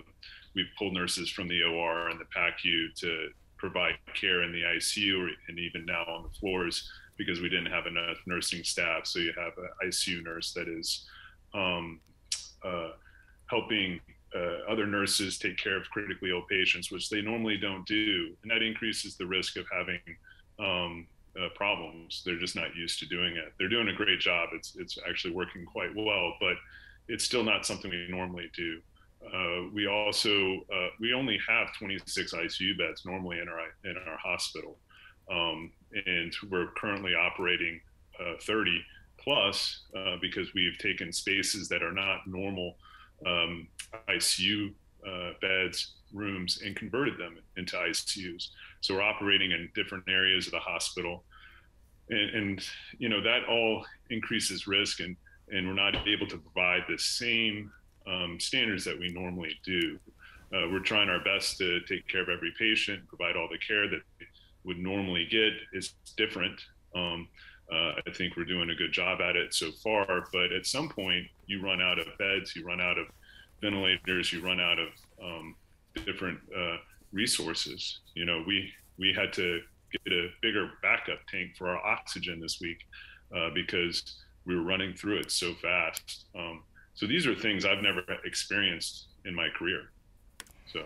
we've 0.54 0.66
pulled 0.76 0.94
nurses 0.94 1.30
from 1.30 1.46
the 1.46 1.62
OR 1.62 2.08
and 2.08 2.18
the 2.18 2.24
PACU 2.36 2.94
to 2.96 3.28
provide 3.58 3.94
care 4.14 4.42
in 4.42 4.52
the 4.52 4.62
ICU 4.62 5.28
and 5.48 5.58
even 5.58 5.84
now 5.84 6.04
on 6.08 6.24
the 6.24 6.38
floors 6.38 6.90
because 7.16 7.40
we 7.40 7.48
didn't 7.48 7.70
have 7.70 7.86
enough 7.86 8.16
nursing 8.26 8.64
staff. 8.64 9.06
So 9.06 9.18
you 9.18 9.32
have 9.36 9.52
an 9.56 9.68
ICU 9.86 10.24
nurse 10.24 10.52
that 10.54 10.68
is 10.68 11.06
um, 11.54 12.00
uh, 12.66 12.90
helping 13.48 14.00
uh, 14.34 14.70
other 14.70 14.86
nurses 14.86 15.38
take 15.38 15.56
care 15.56 15.76
of 15.76 15.88
critically 15.90 16.30
ill 16.30 16.42
patients, 16.50 16.90
which 16.90 17.08
they 17.08 17.22
normally 17.22 17.56
don't 17.56 17.86
do, 17.86 18.34
and 18.42 18.50
that 18.50 18.62
increases 18.62 19.16
the 19.16 19.26
risk 19.26 19.56
of 19.56 19.64
having 19.72 20.00
um, 20.58 21.06
uh, 21.40 21.48
problems. 21.54 22.22
They're 22.24 22.38
just 22.38 22.56
not 22.56 22.74
used 22.74 22.98
to 23.00 23.06
doing 23.06 23.36
it. 23.36 23.52
They're 23.58 23.68
doing 23.68 23.88
a 23.88 23.94
great 23.94 24.20
job. 24.20 24.50
It's 24.52 24.76
it's 24.76 24.98
actually 25.08 25.34
working 25.34 25.64
quite 25.64 25.94
well, 25.94 26.34
but 26.40 26.56
it's 27.08 27.24
still 27.24 27.44
not 27.44 27.64
something 27.64 27.90
we 27.90 28.08
normally 28.08 28.50
do. 28.54 28.80
Uh, 29.24 29.68
we 29.72 29.86
also 29.86 30.60
uh, 30.72 30.88
we 31.00 31.12
only 31.12 31.38
have 31.48 31.68
26 31.78 32.34
ICU 32.34 32.78
beds 32.78 33.04
normally 33.04 33.38
in 33.38 33.48
our 33.48 33.60
in 33.84 33.96
our 34.08 34.18
hospital, 34.18 34.76
um, 35.30 35.72
and 36.06 36.34
we're 36.50 36.68
currently 36.76 37.14
operating 37.14 37.80
uh, 38.20 38.34
30 38.42 38.82
plus 39.26 39.82
uh, 39.96 40.16
because 40.20 40.54
we've 40.54 40.78
taken 40.78 41.12
spaces 41.12 41.68
that 41.68 41.82
are 41.82 41.92
not 41.92 42.20
normal 42.26 42.76
um, 43.26 43.66
ICU 44.08 44.72
uh, 45.06 45.30
beds, 45.40 45.94
rooms, 46.12 46.62
and 46.64 46.76
converted 46.76 47.18
them 47.18 47.38
into 47.56 47.76
ICUs. 47.76 48.48
So 48.80 48.94
we're 48.94 49.02
operating 49.02 49.52
in 49.52 49.68
different 49.74 50.04
areas 50.08 50.46
of 50.46 50.52
the 50.52 50.60
hospital, 50.60 51.24
and, 52.08 52.30
and 52.30 52.68
you 52.98 53.08
know 53.08 53.20
that 53.22 53.44
all 53.48 53.84
increases 54.10 54.66
risk, 54.66 55.00
and 55.00 55.16
and 55.50 55.66
we're 55.66 55.74
not 55.74 56.06
able 56.06 56.26
to 56.26 56.38
provide 56.38 56.82
the 56.88 56.98
same 56.98 57.70
um, 58.06 58.38
standards 58.38 58.84
that 58.84 58.98
we 58.98 59.12
normally 59.12 59.58
do. 59.64 59.98
Uh, 60.54 60.68
we're 60.70 60.80
trying 60.80 61.08
our 61.08 61.22
best 61.24 61.58
to 61.58 61.80
take 61.80 62.06
care 62.08 62.22
of 62.22 62.28
every 62.28 62.52
patient, 62.58 63.06
provide 63.08 63.36
all 63.36 63.48
the 63.50 63.58
care 63.58 63.88
that 63.88 64.00
they 64.18 64.26
would 64.64 64.78
normally 64.78 65.26
get. 65.28 65.52
It's 65.72 65.94
different. 66.16 66.60
Um, 66.94 67.28
uh, 67.72 67.92
I 68.06 68.10
think 68.14 68.36
we're 68.36 68.44
doing 68.44 68.70
a 68.70 68.74
good 68.74 68.92
job 68.92 69.20
at 69.20 69.36
it 69.36 69.52
so 69.52 69.72
far, 69.82 70.06
but 70.32 70.52
at 70.52 70.66
some 70.66 70.88
point 70.88 71.26
you 71.46 71.62
run 71.62 71.80
out 71.80 71.98
of 71.98 72.06
beds, 72.18 72.54
you 72.54 72.64
run 72.64 72.80
out 72.80 72.98
of 72.98 73.06
ventilators, 73.60 74.32
you 74.32 74.40
run 74.40 74.60
out 74.60 74.78
of 74.78 74.88
um, 75.22 75.56
different 76.04 76.38
uh, 76.56 76.76
resources. 77.12 78.00
You 78.14 78.24
know, 78.24 78.44
we 78.46 78.70
we 78.98 79.12
had 79.12 79.32
to 79.34 79.60
get 79.92 80.12
a 80.12 80.28
bigger 80.42 80.70
backup 80.82 81.18
tank 81.28 81.56
for 81.56 81.68
our 81.68 81.84
oxygen 81.84 82.40
this 82.40 82.60
week 82.60 82.78
uh, 83.34 83.50
because 83.54 84.16
we 84.44 84.54
were 84.54 84.62
running 84.62 84.94
through 84.94 85.18
it 85.18 85.30
so 85.30 85.54
fast. 85.54 86.26
Um, 86.36 86.62
so 86.94 87.06
these 87.06 87.26
are 87.26 87.34
things 87.34 87.64
I've 87.64 87.82
never 87.82 88.02
experienced 88.24 89.08
in 89.24 89.34
my 89.34 89.48
career. 89.50 89.90
So 90.72 90.84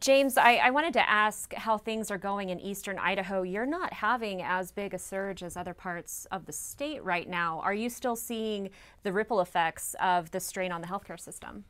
James, 0.00 0.36
I, 0.36 0.56
I, 0.56 0.70
wanted 0.70 0.92
to 0.94 1.08
ask 1.08 1.52
how 1.54 1.78
things 1.78 2.10
are 2.10 2.18
going 2.18 2.50
in 2.50 2.60
eastern 2.60 2.98
Idaho. 2.98 3.42
You're 3.42 3.66
not 3.66 3.92
having 3.92 4.42
as 4.42 4.72
big 4.72 4.94
a 4.94 4.98
surge 4.98 5.42
as 5.42 5.56
other 5.56 5.74
parts 5.74 6.26
of 6.30 6.46
the 6.46 6.52
state 6.52 7.02
right 7.04 7.28
now. 7.28 7.60
Are 7.60 7.74
you 7.74 7.88
still 7.88 8.16
seeing 8.16 8.70
the 9.02 9.12
ripple 9.12 9.40
effects 9.40 9.94
of 10.00 10.30
the 10.30 10.40
strain 10.40 10.72
on 10.72 10.80
the 10.80 10.86
healthcare 10.86 11.18
system? 11.18 11.64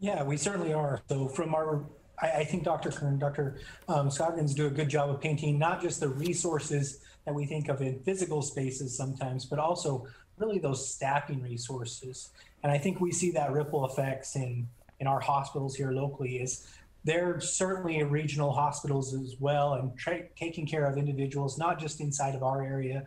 Yeah, 0.00 0.22
we 0.22 0.36
certainly 0.36 0.72
are. 0.72 1.00
So, 1.08 1.28
from 1.28 1.54
our, 1.54 1.84
I, 2.20 2.30
I 2.30 2.44
think 2.44 2.64
Dr. 2.64 2.90
Kern, 2.90 3.18
Dr. 3.18 3.58
Um, 3.88 4.10
Scoggins 4.10 4.54
do 4.54 4.66
a 4.66 4.70
good 4.70 4.88
job 4.88 5.10
of 5.10 5.20
painting 5.20 5.58
not 5.58 5.80
just 5.80 6.00
the 6.00 6.08
resources 6.08 7.00
that 7.24 7.34
we 7.34 7.46
think 7.46 7.68
of 7.68 7.80
in 7.80 8.00
physical 8.00 8.42
spaces 8.42 8.96
sometimes, 8.96 9.44
but 9.44 9.58
also 9.58 10.06
really 10.36 10.58
those 10.58 10.88
staffing 10.88 11.42
resources. 11.42 12.30
And 12.62 12.72
I 12.72 12.78
think 12.78 13.00
we 13.00 13.12
see 13.12 13.30
that 13.32 13.52
ripple 13.52 13.84
effects 13.86 14.36
in 14.36 14.68
in 15.00 15.06
our 15.06 15.20
hospitals 15.20 15.74
here 15.74 15.92
locally 15.92 16.36
is 16.36 16.66
they're 17.04 17.38
certainly 17.40 18.02
regional 18.02 18.52
hospitals 18.52 19.14
as 19.14 19.36
well 19.38 19.74
and 19.74 19.96
tra- 19.98 20.28
taking 20.36 20.66
care 20.66 20.86
of 20.86 20.96
individuals 20.96 21.58
not 21.58 21.78
just 21.78 22.00
inside 22.00 22.34
of 22.34 22.42
our 22.42 22.62
area 22.62 23.04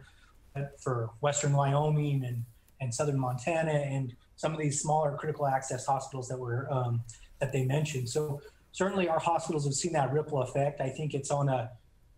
but 0.53 0.79
for 0.79 1.09
western 1.21 1.53
wyoming 1.53 2.23
and, 2.25 2.43
and 2.79 2.93
southern 2.93 3.19
montana 3.19 3.71
and 3.71 4.15
some 4.37 4.53
of 4.53 4.59
these 4.59 4.79
smaller 4.79 5.17
critical 5.17 5.45
access 5.45 5.85
hospitals 5.85 6.29
that 6.29 6.39
were 6.39 6.71
um, 6.71 7.03
that 7.39 7.51
they 7.51 7.65
mentioned. 7.65 8.09
So 8.09 8.41
certainly 8.71 9.09
our 9.09 9.19
hospitals 9.19 9.65
have 9.65 9.73
seen 9.73 9.93
that 9.93 10.13
ripple 10.13 10.41
effect. 10.41 10.79
I 10.79 10.89
think 10.89 11.13
it's 11.13 11.29
on 11.29 11.49
a 11.49 11.71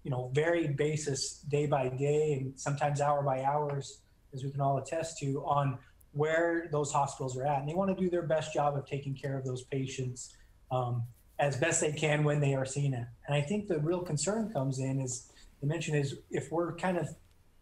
you 0.03 0.11
know 0.11 0.29
varied 0.33 0.77
basis 0.77 1.39
day 1.49 1.65
by 1.65 1.89
day 1.89 2.33
and 2.33 2.59
sometimes 2.59 3.01
hour 3.01 3.23
by 3.23 3.43
hours 3.43 4.01
as 4.33 4.43
we 4.43 4.51
can 4.51 4.61
all 4.61 4.77
attest 4.77 5.17
to 5.19 5.43
on 5.45 5.79
where 6.11 6.67
those 6.71 6.91
hospitals 6.91 7.37
are 7.37 7.45
at. 7.45 7.59
And 7.59 7.69
they 7.69 7.73
want 7.73 7.95
to 7.95 8.01
do 8.01 8.09
their 8.09 8.23
best 8.23 8.53
job 8.53 8.75
of 8.75 8.85
taking 8.85 9.15
care 9.15 9.37
of 9.37 9.45
those 9.45 9.63
patients 9.63 10.35
um, 10.71 11.03
as 11.39 11.55
best 11.55 11.79
they 11.81 11.91
can 11.91 12.23
when 12.23 12.39
they 12.39 12.53
are 12.53 12.65
seeing 12.65 12.93
it. 12.93 13.07
And 13.27 13.35
I 13.35 13.41
think 13.41 13.67
the 13.67 13.79
real 13.79 14.01
concern 14.01 14.51
comes 14.51 14.79
in 14.79 14.99
is 14.99 15.31
the 15.61 15.67
mention 15.67 15.95
is 15.95 16.17
if 16.29 16.51
we're 16.51 16.75
kind 16.75 16.97
of 16.97 17.09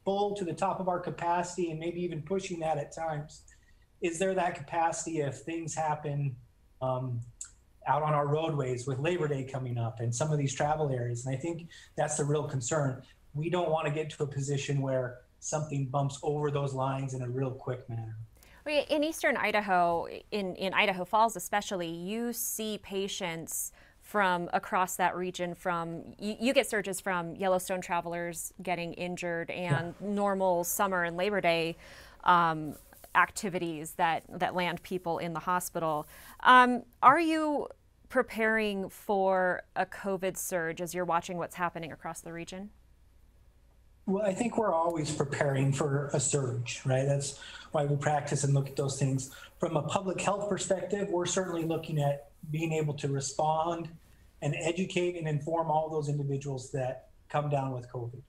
full 0.03 0.35
to 0.35 0.43
the 0.43 0.53
top 0.53 0.79
of 0.79 0.87
our 0.87 0.99
capacity 0.99 1.69
and 1.69 1.79
maybe 1.79 2.01
even 2.01 2.21
pushing 2.21 2.59
that 2.59 2.77
at 2.77 2.93
times, 2.93 3.43
is 4.01 4.19
there 4.19 4.33
that 4.33 4.55
capacity 4.55 5.19
if 5.19 5.37
things 5.39 5.75
happen 5.75 6.35
um, 6.81 7.19
out 7.87 8.03
on 8.03 8.13
our 8.13 8.27
roadways 8.27 8.87
with 8.87 8.99
Labor 8.99 9.27
Day 9.27 9.43
coming 9.43 9.77
up 9.77 9.99
and 9.99 10.13
some 10.13 10.31
of 10.31 10.37
these 10.37 10.53
travel 10.53 10.89
areas? 10.91 11.25
And 11.25 11.35
I 11.35 11.39
think 11.39 11.67
that's 11.95 12.17
the 12.17 12.25
real 12.25 12.47
concern. 12.47 13.01
We 13.33 13.49
don't 13.49 13.69
want 13.69 13.87
to 13.87 13.93
get 13.93 14.09
to 14.11 14.23
a 14.23 14.27
position 14.27 14.81
where 14.81 15.19
something 15.39 15.85
bumps 15.87 16.19
over 16.23 16.49
those 16.49 16.73
lines 16.73 17.13
in 17.13 17.21
a 17.21 17.29
real 17.29 17.51
quick 17.51 17.87
manner. 17.89 18.17
In 18.67 19.03
eastern 19.03 19.37
Idaho, 19.37 20.07
in, 20.31 20.55
in 20.55 20.73
Idaho 20.73 21.05
Falls 21.05 21.35
especially, 21.35 21.87
you 21.87 22.33
see 22.33 22.79
patients 22.79 23.71
from 24.01 24.49
across 24.53 24.95
that 24.95 25.15
region 25.15 25.53
from 25.53 26.03
you, 26.17 26.35
you, 26.39 26.53
get 26.53 26.69
surges 26.69 27.01
from 27.01 27.35
Yellowstone 27.35 27.81
travelers 27.81 28.53
getting 28.63 28.93
injured 28.93 29.51
and 29.51 29.93
yeah. 29.99 30.07
normal 30.07 30.63
summer 30.63 31.03
and 31.03 31.17
Labor 31.17 31.41
Day 31.41 31.75
um, 32.23 32.73
activities 33.15 33.91
that, 33.97 34.23
that 34.29 34.55
land 34.55 34.81
people 34.83 35.17
in 35.17 35.33
the 35.33 35.39
hospital. 35.39 36.07
Um, 36.43 36.83
are 37.01 37.19
you 37.19 37.67
preparing 38.09 38.89
for 38.89 39.63
a 39.75 39.85
COVID 39.85 40.37
surge 40.37 40.79
as 40.79 40.93
you're 40.93 41.05
watching 41.05 41.37
what's 41.37 41.55
happening 41.55 41.91
across 41.91 42.21
the 42.21 42.31
region? 42.31 42.69
Well, 44.07 44.25
I 44.25 44.33
think 44.33 44.57
we're 44.57 44.73
always 44.73 45.11
preparing 45.11 45.73
for 45.73 46.09
a 46.13 46.19
surge, 46.21 46.81
right? 46.85 47.05
That's 47.05 47.37
why 47.73 47.83
we 47.83 47.97
practice 47.97 48.45
and 48.45 48.53
look 48.53 48.69
at 48.69 48.77
those 48.77 48.97
things. 48.97 49.31
From 49.59 49.75
a 49.75 49.81
public 49.81 50.21
health 50.21 50.47
perspective, 50.47 51.09
we're 51.09 51.25
certainly 51.25 51.65
looking 51.65 51.99
at 51.99 52.29
being 52.49 52.71
able 52.71 52.93
to 52.93 53.09
respond 53.09 53.89
and 54.41 54.55
educate 54.61 55.17
and 55.17 55.27
inform 55.27 55.69
all 55.69 55.89
those 55.89 56.07
individuals 56.07 56.71
that 56.71 57.09
come 57.27 57.49
down 57.49 57.73
with 57.73 57.91
COVID 57.91 58.21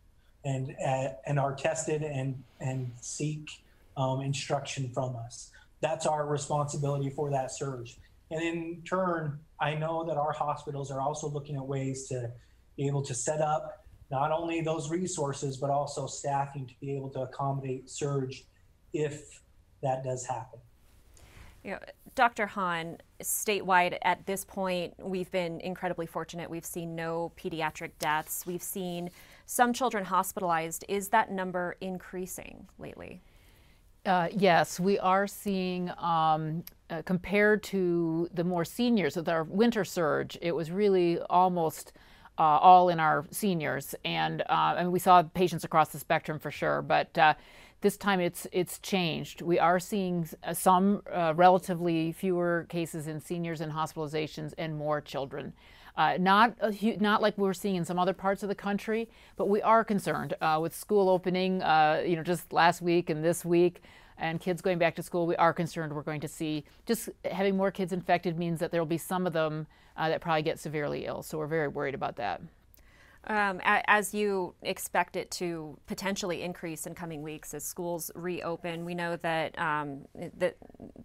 and 0.44 0.74
uh, 0.84 1.10
and 1.26 1.38
are 1.38 1.54
tested 1.54 2.02
and 2.02 2.42
and 2.58 2.90
seek 3.00 3.48
um, 3.96 4.20
instruction 4.20 4.90
from 4.92 5.14
us. 5.14 5.52
That's 5.80 6.06
our 6.06 6.26
responsibility 6.26 7.10
for 7.10 7.30
that 7.30 7.52
surge. 7.52 7.98
And 8.32 8.42
in 8.42 8.82
turn, 8.82 9.38
I 9.60 9.74
know 9.74 10.04
that 10.06 10.16
our 10.16 10.32
hospitals 10.32 10.90
are 10.90 11.00
also 11.00 11.28
looking 11.28 11.54
at 11.54 11.64
ways 11.64 12.08
to 12.08 12.32
be 12.76 12.88
able 12.88 13.02
to 13.02 13.14
set 13.14 13.40
up 13.40 13.84
not 14.10 14.32
only 14.32 14.60
those 14.60 14.90
resources, 14.90 15.56
but 15.56 15.70
also 15.70 16.06
staffing 16.06 16.66
to 16.66 16.74
be 16.80 16.96
able 16.96 17.10
to 17.10 17.20
accommodate 17.20 17.90
surge 17.90 18.44
if 18.92 19.40
that 19.82 20.02
does 20.02 20.26
happen. 20.26 20.60
You 21.62 21.72
know, 21.72 21.78
Dr. 22.14 22.46
Hahn, 22.46 22.98
statewide 23.22 23.98
at 24.02 24.24
this 24.26 24.44
point, 24.44 24.94
we've 24.98 25.30
been 25.30 25.60
incredibly 25.60 26.06
fortunate. 26.06 26.48
We've 26.48 26.64
seen 26.64 26.94
no 26.94 27.32
pediatric 27.38 27.90
deaths. 27.98 28.44
We've 28.46 28.62
seen 28.62 29.10
some 29.46 29.72
children 29.72 30.04
hospitalized. 30.04 30.84
Is 30.88 31.08
that 31.08 31.30
number 31.30 31.76
increasing 31.80 32.68
lately? 32.78 33.20
Uh, 34.06 34.28
yes, 34.32 34.80
we 34.80 34.98
are 35.00 35.26
seeing, 35.26 35.90
um, 35.98 36.64
uh, 36.88 37.02
compared 37.02 37.62
to 37.64 38.28
the 38.32 38.44
more 38.44 38.64
seniors, 38.64 39.16
with 39.16 39.28
our 39.28 39.44
winter 39.44 39.84
surge, 39.84 40.38
it 40.40 40.52
was 40.52 40.70
really 40.70 41.20
almost 41.28 41.92
uh, 42.38 42.42
all 42.42 42.88
in 42.88 43.00
our 43.00 43.26
seniors, 43.30 43.94
and 44.04 44.42
uh, 44.48 44.84
we 44.88 44.98
saw 44.98 45.22
patients 45.22 45.64
across 45.64 45.88
the 45.88 45.98
spectrum 45.98 46.38
for 46.38 46.50
sure. 46.50 46.82
But 46.82 47.16
uh, 47.18 47.34
this 47.80 47.96
time 47.96 48.20
it's 48.20 48.46
it's 48.52 48.78
changed. 48.78 49.42
We 49.42 49.58
are 49.58 49.80
seeing 49.80 50.28
uh, 50.44 50.54
some 50.54 51.02
uh, 51.12 51.34
relatively 51.36 52.12
fewer 52.12 52.66
cases 52.68 53.08
in 53.08 53.20
seniors 53.20 53.60
and 53.60 53.72
hospitalizations, 53.72 54.54
and 54.56 54.76
more 54.76 55.00
children. 55.00 55.52
Uh, 55.96 56.16
not 56.20 56.54
a, 56.60 56.96
not 57.00 57.20
like 57.20 57.36
we're 57.36 57.52
seeing 57.52 57.74
in 57.74 57.84
some 57.84 57.98
other 57.98 58.12
parts 58.12 58.44
of 58.44 58.48
the 58.48 58.54
country, 58.54 59.08
but 59.36 59.48
we 59.48 59.60
are 59.62 59.82
concerned 59.82 60.32
with 60.60 60.72
school 60.72 61.08
opening. 61.08 61.54
you 62.06 62.14
know, 62.14 62.22
just 62.22 62.52
last 62.52 62.80
week 62.80 63.10
and 63.10 63.24
this 63.24 63.44
week 63.44 63.82
and 64.18 64.40
kids 64.40 64.60
going 64.60 64.78
back 64.78 64.96
to 64.96 65.02
school, 65.02 65.26
we 65.26 65.36
are 65.36 65.52
concerned 65.52 65.92
we're 65.92 66.02
going 66.02 66.20
to 66.20 66.28
see 66.28 66.64
just 66.86 67.08
having 67.30 67.56
more 67.56 67.70
kids 67.70 67.92
infected 67.92 68.38
means 68.38 68.60
that 68.60 68.70
there 68.72 68.80
will 68.80 68.86
be 68.86 68.98
some 68.98 69.26
of 69.26 69.32
them 69.32 69.66
uh, 69.96 70.08
that 70.08 70.20
probably 70.20 70.42
get 70.42 70.58
severely 70.58 71.06
ill. 71.06 71.22
So 71.22 71.38
we're 71.38 71.46
very 71.46 71.68
worried 71.68 71.94
about 71.94 72.16
that. 72.16 72.40
Um, 73.26 73.60
as 73.64 74.14
you 74.14 74.54
expect 74.62 75.16
it 75.16 75.30
to 75.32 75.76
potentially 75.86 76.42
increase 76.42 76.86
in 76.86 76.94
coming 76.94 77.22
weeks 77.22 77.52
as 77.52 77.64
schools 77.64 78.10
reopen, 78.14 78.84
we 78.84 78.94
know 78.94 79.16
that 79.16 79.58
um, 79.58 80.06
the, 80.14 80.54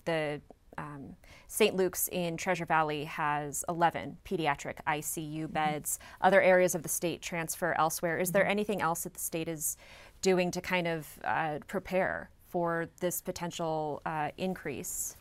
the 0.06 0.40
um, 0.78 1.16
St. 1.48 1.76
Luke's 1.76 2.08
in 2.08 2.38
Treasure 2.38 2.66
Valley 2.66 3.04
has 3.06 3.66
11 3.68 4.18
pediatric 4.26 4.78
ICU 4.88 5.44
mm-hmm. 5.44 5.54
beds. 5.54 5.98
Mm-hmm. 5.98 6.28
Other 6.28 6.42
areas 6.42 6.76
of 6.76 6.84
the 6.84 6.90
state 6.90 7.22
transfer 7.22 7.76
elsewhere. 7.78 8.20
Is 8.20 8.32
there 8.32 8.44
mm-hmm. 8.44 8.52
anything 8.52 8.82
else 8.82 9.04
that 9.04 9.14
the 9.14 9.20
state 9.20 9.48
is 9.48 9.76
doing 10.22 10.52
to 10.52 10.62
kind 10.62 10.88
of 10.88 11.08
uh, 11.24 11.60
prepare 11.68 12.30
for 12.54 12.88
this 13.00 13.20
potential 13.20 14.00
uh, 14.06 14.30
increase? 14.38 15.16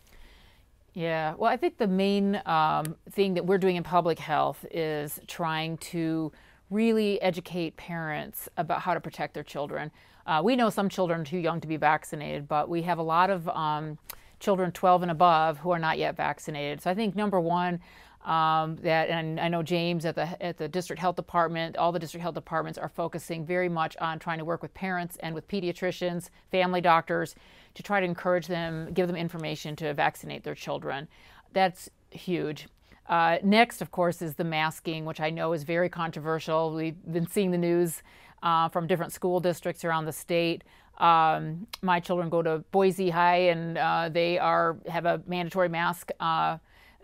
Yeah, 0.93 1.33
well, 1.39 1.51
I 1.51 1.57
think 1.57 1.79
the 1.79 1.87
main 1.87 2.43
um, 2.45 2.95
thing 3.11 3.33
that 3.35 3.47
we're 3.47 3.57
doing 3.57 3.77
in 3.77 3.83
public 3.83 4.19
health 4.19 4.67
is 4.71 5.19
trying 5.27 5.79
to 5.79 6.31
really 6.69 7.21
educate 7.23 7.75
parents 7.79 8.51
about 8.59 8.83
how 8.83 8.93
to 8.93 9.01
protect 9.01 9.33
their 9.33 9.43
children. 9.43 9.91
Uh, 10.27 10.43
we 10.45 10.57
know 10.57 10.69
some 10.69 10.91
children 10.91 11.23
are 11.23 11.25
too 11.25 11.39
young 11.39 11.59
to 11.63 11.67
be 11.67 11.79
vaccinated, 11.79 12.47
but 12.47 12.69
we 12.69 12.83
have 12.83 12.99
a 12.99 13.03
lot 13.03 13.31
of 13.31 13.49
um, 13.49 13.97
children 14.39 14.71
12 14.71 15.01
and 15.01 15.11
above 15.11 15.57
who 15.57 15.71
are 15.71 15.79
not 15.79 15.97
yet 15.97 16.15
vaccinated. 16.15 16.83
So 16.83 16.91
I 16.91 16.95
think 16.95 17.17
number 17.17 17.41
one, 17.41 17.81
um, 18.25 18.77
that 18.83 19.09
and 19.09 19.41
I 19.41 19.49
know 19.49 19.63
James 19.63 20.05
at 20.05 20.15
the 20.15 20.43
at 20.43 20.57
the 20.57 20.69
district 20.69 21.01
health 21.01 21.17
department, 21.17 21.77
all 21.77 21.91
the 21.91 21.99
district 21.99 22.23
health 22.23 22.35
departments 22.35 22.79
are 22.79 22.89
focusing 22.89 23.45
very 23.45 23.69
much 23.69 23.97
on 23.97 24.19
trying 24.19 24.39
to 24.39 24.45
work 24.45 24.63
with 24.63 24.73
parents 24.75 25.17
and 25.21 25.35
with 25.35 25.49
pediatricians, 25.49 26.31
family 26.51 26.81
doctors, 26.81 27.35
to 27.75 27.83
try 27.83 27.99
to 27.99 28.07
encourage 28.07 28.47
them, 28.47 28.93
give 28.95 29.09
them 29.09 29.17
information 29.17 29.75
to 29.77 29.93
vaccinate 29.93 30.45
their 30.45 30.55
children. 30.55 31.09
That's 31.53 31.91
huge. 32.11 32.69
Uh, 33.09 33.39
next, 33.43 33.83
of 33.83 33.91
course, 33.91 34.23
is 34.23 34.35
the 34.35 34.45
masking, 34.45 35.05
which 35.05 35.21
I 35.21 35.31
know 35.31 35.53
is 35.53 35.65
very 35.65 35.89
controversial. 35.89 36.73
We've 36.73 36.97
been 37.13 37.27
seeing 37.27 37.51
the 37.51 37.59
news 37.59 38.03
uh, 38.43 38.69
from 38.69 38.87
different 38.87 39.13
school 39.13 39.41
districts 39.41 39.85
around 39.85 40.05
the 40.05 40.13
state. 40.13 40.63
Um, 40.99 41.67
my 41.83 41.99
children 41.99 42.29
go 42.29 42.43
to 42.43 42.59
Boise 42.71 43.11
High, 43.11 43.49
and 43.49 43.77
uh, 43.77 44.09
they 44.11 44.39
are 44.39 44.77
have 44.89 45.07
a 45.07 45.21
mandatory 45.27 45.69
mask 45.69 46.11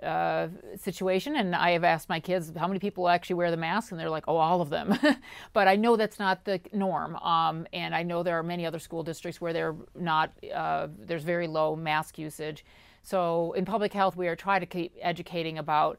uh, 0.03 0.49
situation, 0.77 1.37
and 1.37 1.55
I 1.55 1.73
have 1.73 1.85
asked 1.85 2.09
my 2.09 2.21
kids 2.21 2.53
how 2.57 2.67
many 2.67 2.79
people 2.79 3.09
actually 3.09 3.35
wear 3.35 3.51
the 3.51 3.57
mask, 3.57 3.91
and 3.91 4.01
they're 4.01 4.11
like, 4.11 4.25
"Oh, 4.29 4.37
all 4.37 4.61
of 4.61 4.71
them." 4.71 4.99
but 5.53 5.69
I 5.69 5.77
know 5.77 5.97
that's 5.97 6.19
not 6.19 6.45
the 6.45 6.61
norm, 6.73 7.17
um, 7.17 7.67
and 7.73 7.95
I 7.95 8.03
know 8.03 8.23
there 8.23 8.39
are 8.39 8.43
many 8.43 8.67
other 8.67 8.79
school 8.79 9.03
districts 9.03 9.41
where 9.41 9.53
they're 9.53 9.77
not. 9.95 10.33
Uh, 10.55 10.89
there's 10.99 11.25
very 11.25 11.47
low 11.47 11.77
mask 11.77 12.19
usage. 12.19 12.65
So 13.03 13.53
in 13.53 13.65
public 13.65 13.93
health, 13.93 14.17
we 14.17 14.29
are 14.29 14.37
trying 14.37 14.61
to 14.61 14.67
keep 14.67 14.93
educating 15.01 15.59
about 15.59 15.99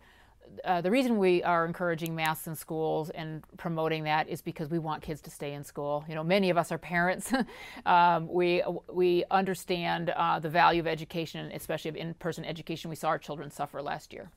uh, 0.66 0.82
the 0.82 0.92
reason 0.92 1.18
we 1.18 1.44
are 1.44 1.66
encouraging 1.66 2.16
masks 2.16 2.48
in 2.48 2.56
schools 2.56 3.10
and 3.10 3.44
promoting 3.58 4.04
that 4.04 4.28
is 4.30 4.42
because 4.42 4.70
we 4.70 4.80
want 4.80 5.02
kids 5.02 5.22
to 5.22 5.30
stay 5.30 5.54
in 5.54 5.64
school. 5.64 6.04
You 6.08 6.16
know, 6.16 6.24
many 6.24 6.50
of 6.50 6.58
us 6.58 6.72
are 6.72 6.78
parents. 6.78 7.32
um, 7.86 8.28
we 8.28 8.64
we 8.92 9.24
understand 9.32 10.12
uh, 10.12 10.40
the 10.40 10.50
value 10.50 10.80
of 10.80 10.88
education, 10.88 11.52
especially 11.54 11.90
of 11.90 11.96
in-person 11.96 12.46
education. 12.46 12.90
We 12.90 12.96
saw 12.96 13.10
our 13.10 13.20
children 13.20 13.52
suffer 13.52 13.82
last 13.82 14.14
year. 14.14 14.32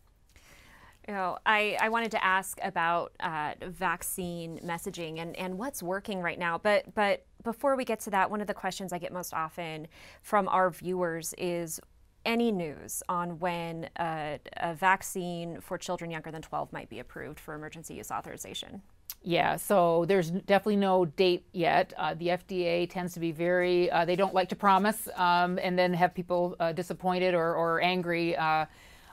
You 1.09 1.14
know, 1.14 1.38
I, 1.44 1.77
I 1.81 1.88
wanted 1.88 2.12
to 2.12 2.25
ask 2.25 2.59
about 2.62 3.12
uh, 3.18 3.55
vaccine 3.61 4.61
messaging 4.64 5.18
and, 5.18 5.35
and 5.37 5.59
what's 5.59 5.83
working 5.83 6.20
right 6.20 6.38
now. 6.38 6.59
But 6.59 6.94
but 6.94 7.27
before 7.42 7.75
we 7.75 7.85
get 7.85 7.98
to 8.01 8.11
that, 8.11 8.31
one 8.31 8.40
of 8.40 8.46
the 8.46 8.55
questions 8.55 8.92
I 8.92 8.98
get 8.98 9.12
most 9.12 9.35
often 9.35 9.88
from 10.22 10.46
our 10.48 10.70
viewers 10.70 11.35
is 11.38 11.81
any 12.24 12.52
news 12.52 13.02
on 13.08 13.38
when 13.38 13.88
a, 13.98 14.38
a 14.58 14.74
vaccine 14.74 15.61
for 15.61 15.78
children 15.78 16.11
younger 16.11 16.30
than 16.30 16.42
12 16.42 16.72
might 16.72 16.88
be 16.88 16.98
approved 16.98 17.40
for 17.40 17.54
emergency 17.54 17.94
use 17.94 18.11
authorization? 18.11 18.82
Yeah, 19.24 19.56
so 19.56 20.04
there's 20.06 20.30
definitely 20.30 20.76
no 20.76 21.04
date 21.04 21.44
yet. 21.52 21.92
Uh, 21.96 22.14
the 22.14 22.28
FDA 22.28 22.90
tends 22.90 23.14
to 23.14 23.20
be 23.20 23.30
very, 23.30 23.88
uh, 23.90 24.04
they 24.04 24.16
don't 24.16 24.35
like 24.35 24.48
to 24.48 24.56
promise 24.56 25.08
um, 25.14 25.58
and 25.62 25.78
then 25.78 25.94
have 25.94 26.12
people 26.12 26.56
uh, 26.58 26.72
disappointed 26.72 27.35
or, 27.35 27.54
or 27.54 27.80
angry. 27.80 28.37
Uh, 28.37 28.66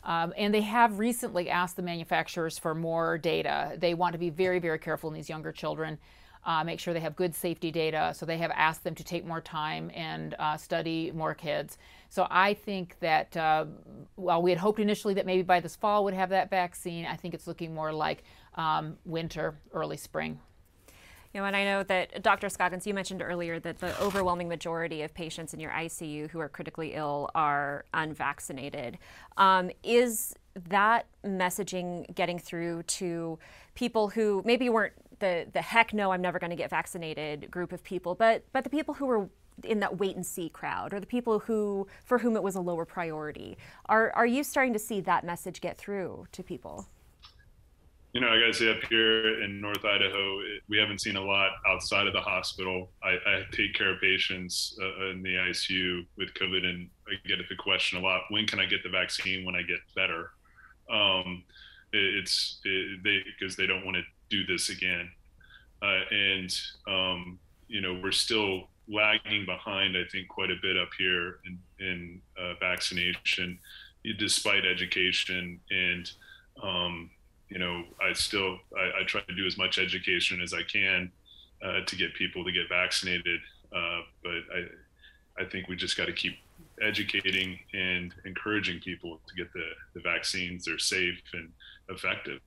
um, 0.04 0.34
and 0.36 0.54
they 0.54 0.62
have 0.62 0.98
recently 0.98 1.50
asked 1.50 1.76
the 1.76 1.84
manufacturers 1.84 2.58
for 2.58 2.74
more 2.74 3.18
data. 3.18 3.76
They 3.78 3.94
want 3.94 4.14
to 4.14 4.20
be 4.20 4.32
very, 4.32 4.58
very 4.60 4.80
careful 4.80 5.10
in 5.10 5.16
these 5.16 5.30
younger 5.30 5.52
children, 5.52 6.00
uh, 6.46 6.64
make 6.64 6.80
sure 6.80 6.94
they 6.94 7.00
have 7.02 7.16
good 7.16 7.36
safety 7.36 7.70
data. 7.70 8.14
So 8.16 8.26
they 8.26 8.38
have 8.38 8.52
asked 8.56 8.84
them 8.84 8.96
to 8.96 9.04
take 9.04 9.26
more 9.26 9.42
time 9.42 9.92
and 9.94 10.36
uh, 10.40 10.58
study 10.58 11.12
more 11.14 11.36
kids. 11.36 11.78
So 12.10 12.28
I 12.30 12.56
think 12.56 12.98
that 13.00 13.36
while 14.16 14.42
we 14.42 14.50
had 14.50 14.60
hoped 14.60 14.80
initially 14.80 15.14
that 15.14 15.26
maybe 15.26 15.44
by 15.44 15.60
this 15.60 15.76
fall 15.76 16.04
would 16.04 16.14
have 16.14 16.30
that 16.30 16.50
vaccine, 16.50 17.06
I 17.06 17.16
think 17.16 17.34
it's 17.34 17.48
looking 17.48 17.74
more 17.74 17.94
like 17.94 18.24
um, 18.56 18.98
winter, 19.06 19.60
early 19.74 19.98
spring. 19.98 20.40
You 21.34 21.42
know, 21.42 21.46
and 21.46 21.56
I 21.56 21.64
know 21.64 21.84
that 21.84 22.24
Dr. 22.24 22.50
Scoggins, 22.50 22.88
you 22.88 22.94
mentioned 22.96 23.22
earlier 23.22 23.60
that 23.60 23.78
the 23.78 24.00
overwhelming 24.02 24.48
majority 24.48 25.04
of 25.04 25.14
patients 25.14 25.54
in 25.54 25.60
your 25.60 25.70
ICU 25.70 26.32
who 26.32 26.40
are 26.40 26.50
critically 26.50 26.96
ill 26.96 27.30
are 27.36 27.86
unvaccinated. 27.94 28.98
Um, 29.38 29.70
is 29.84 30.34
that 30.70 31.06
messaging 31.24 32.14
getting 32.16 32.40
through 32.40 32.82
to 32.84 33.38
people 33.76 34.10
who 34.10 34.42
maybe 34.44 34.70
weren't 34.70 34.94
the 35.20 35.46
the 35.54 35.62
heck 35.62 35.94
no, 35.94 36.12
I'm 36.12 36.22
never 36.22 36.40
going 36.40 36.50
to 36.50 36.56
get 36.56 36.70
vaccinated 36.72 37.52
group 37.52 37.72
of 37.72 37.84
people, 37.84 38.16
but 38.16 38.44
but 38.52 38.64
the 38.64 38.70
people 38.70 38.96
who 38.96 39.06
were 39.06 39.30
in 39.66 39.80
that 39.80 39.98
wait 40.00 40.16
and 40.16 40.26
see 40.26 40.50
crowd, 40.50 40.94
or 40.94 41.00
the 41.00 41.06
people 41.06 41.40
who 41.40 41.88
for 42.06 42.20
whom 42.20 42.36
it 42.36 42.44
was 42.44 42.56
a 42.56 42.62
lower 42.62 42.86
priority? 42.86 43.58
Are 43.88 44.12
are 44.16 44.26
you 44.26 44.44
starting 44.44 44.74
to 44.74 44.80
see 44.80 45.02
that 45.02 45.24
message 45.24 45.62
get 45.62 45.78
through 45.78 46.28
to 46.32 46.44
people? 46.44 46.88
you 48.14 48.22
know, 48.22 48.28
I 48.28 48.40
got 48.40 48.48
to 48.48 48.54
say, 48.54 48.72
up 48.72 48.84
here 48.90 49.44
in 49.44 49.62
North 49.62 49.86
Idaho, 49.86 50.40
it, 50.40 50.64
we 50.68 50.78
haven't 50.78 51.00
seen 51.02 51.16
a 51.16 51.24
lot 51.24 51.52
outside 51.68 52.08
of 52.08 52.14
the 52.14 52.22
hospital. 52.22 52.90
I, 53.04 53.10
I 53.10 53.44
take 53.52 53.76
care 53.76 53.94
of 53.94 54.02
patients 54.02 54.78
uh, 54.82 55.12
in 55.12 55.22
the 55.22 55.36
ICU 55.36 56.08
with 56.18 56.34
COVID, 56.34 56.66
and 56.66 56.90
I 57.08 57.28
get 57.28 57.38
the 57.48 57.56
question 57.56 58.00
a 58.00 58.02
lot: 58.02 58.22
When 58.30 58.48
can 58.48 58.60
I 58.60 58.66
get 58.66 58.82
the 58.82 58.90
vaccine? 58.90 59.46
When 59.46 59.56
I 59.56 59.62
get 59.62 59.78
better? 59.96 60.32
Um, 60.92 61.44
it, 61.94 62.16
it's 62.16 62.60
it, 62.64 63.04
they 63.04 63.20
because 63.40 63.56
they 63.56 63.68
don't 63.68 63.86
want 63.86 63.98
to 63.98 64.04
do 64.30 64.44
this 64.48 64.70
again, 64.70 65.12
uh, 65.84 66.02
and 66.10 66.52
um, 66.88 67.40
you 67.68 67.82
know, 67.82 68.00
we're 68.02 68.12
still 68.12 68.70
lagging 68.90 69.46
behind. 69.46 69.96
I 69.96 70.04
think 70.12 70.28
quite 70.28 70.52
a 70.52 70.56
bit 70.62 70.78
up 70.78 70.90
here 70.98 71.40
in, 71.46 71.60
in 71.80 72.22
uh, 72.38 72.54
vaccination, 72.60 73.60
despite 74.18 74.66
education 74.66 75.60
and 75.70 76.12
um, 76.62 77.10
you 77.50 77.58
know, 77.58 77.84
I 78.02 78.14
still 78.14 78.60
I, 78.78 79.02
I, 79.02 79.04
try 79.06 79.22
to 79.22 79.36
do 79.36 79.48
as 79.48 79.58
much 79.58 79.80
education 79.80 80.42
as 80.42 80.54
I 80.54 80.62
can 80.64 81.12
uh, 81.64 81.82
to 81.86 81.96
get 81.96 82.14
people 82.14 82.44
to 82.44 82.52
get 82.52 82.70
vaccinated. 82.70 83.40
Uh, 83.74 84.02
but 84.24 84.32
I 84.54 85.42
I 85.42 85.46
think 85.46 85.68
we 85.68 85.76
just 85.76 85.98
got 85.98 86.06
to 86.06 86.14
keep 86.14 86.38
educating 86.82 87.60
and 87.74 88.14
encouraging 88.26 88.80
people 88.80 89.20
to 89.28 89.36
get 89.36 89.52
the, 89.54 89.70
the 89.94 90.02
vaccines. 90.02 90.66
They're 90.66 90.78
safe 90.78 91.22
and 91.34 91.50
effective. 91.90 92.40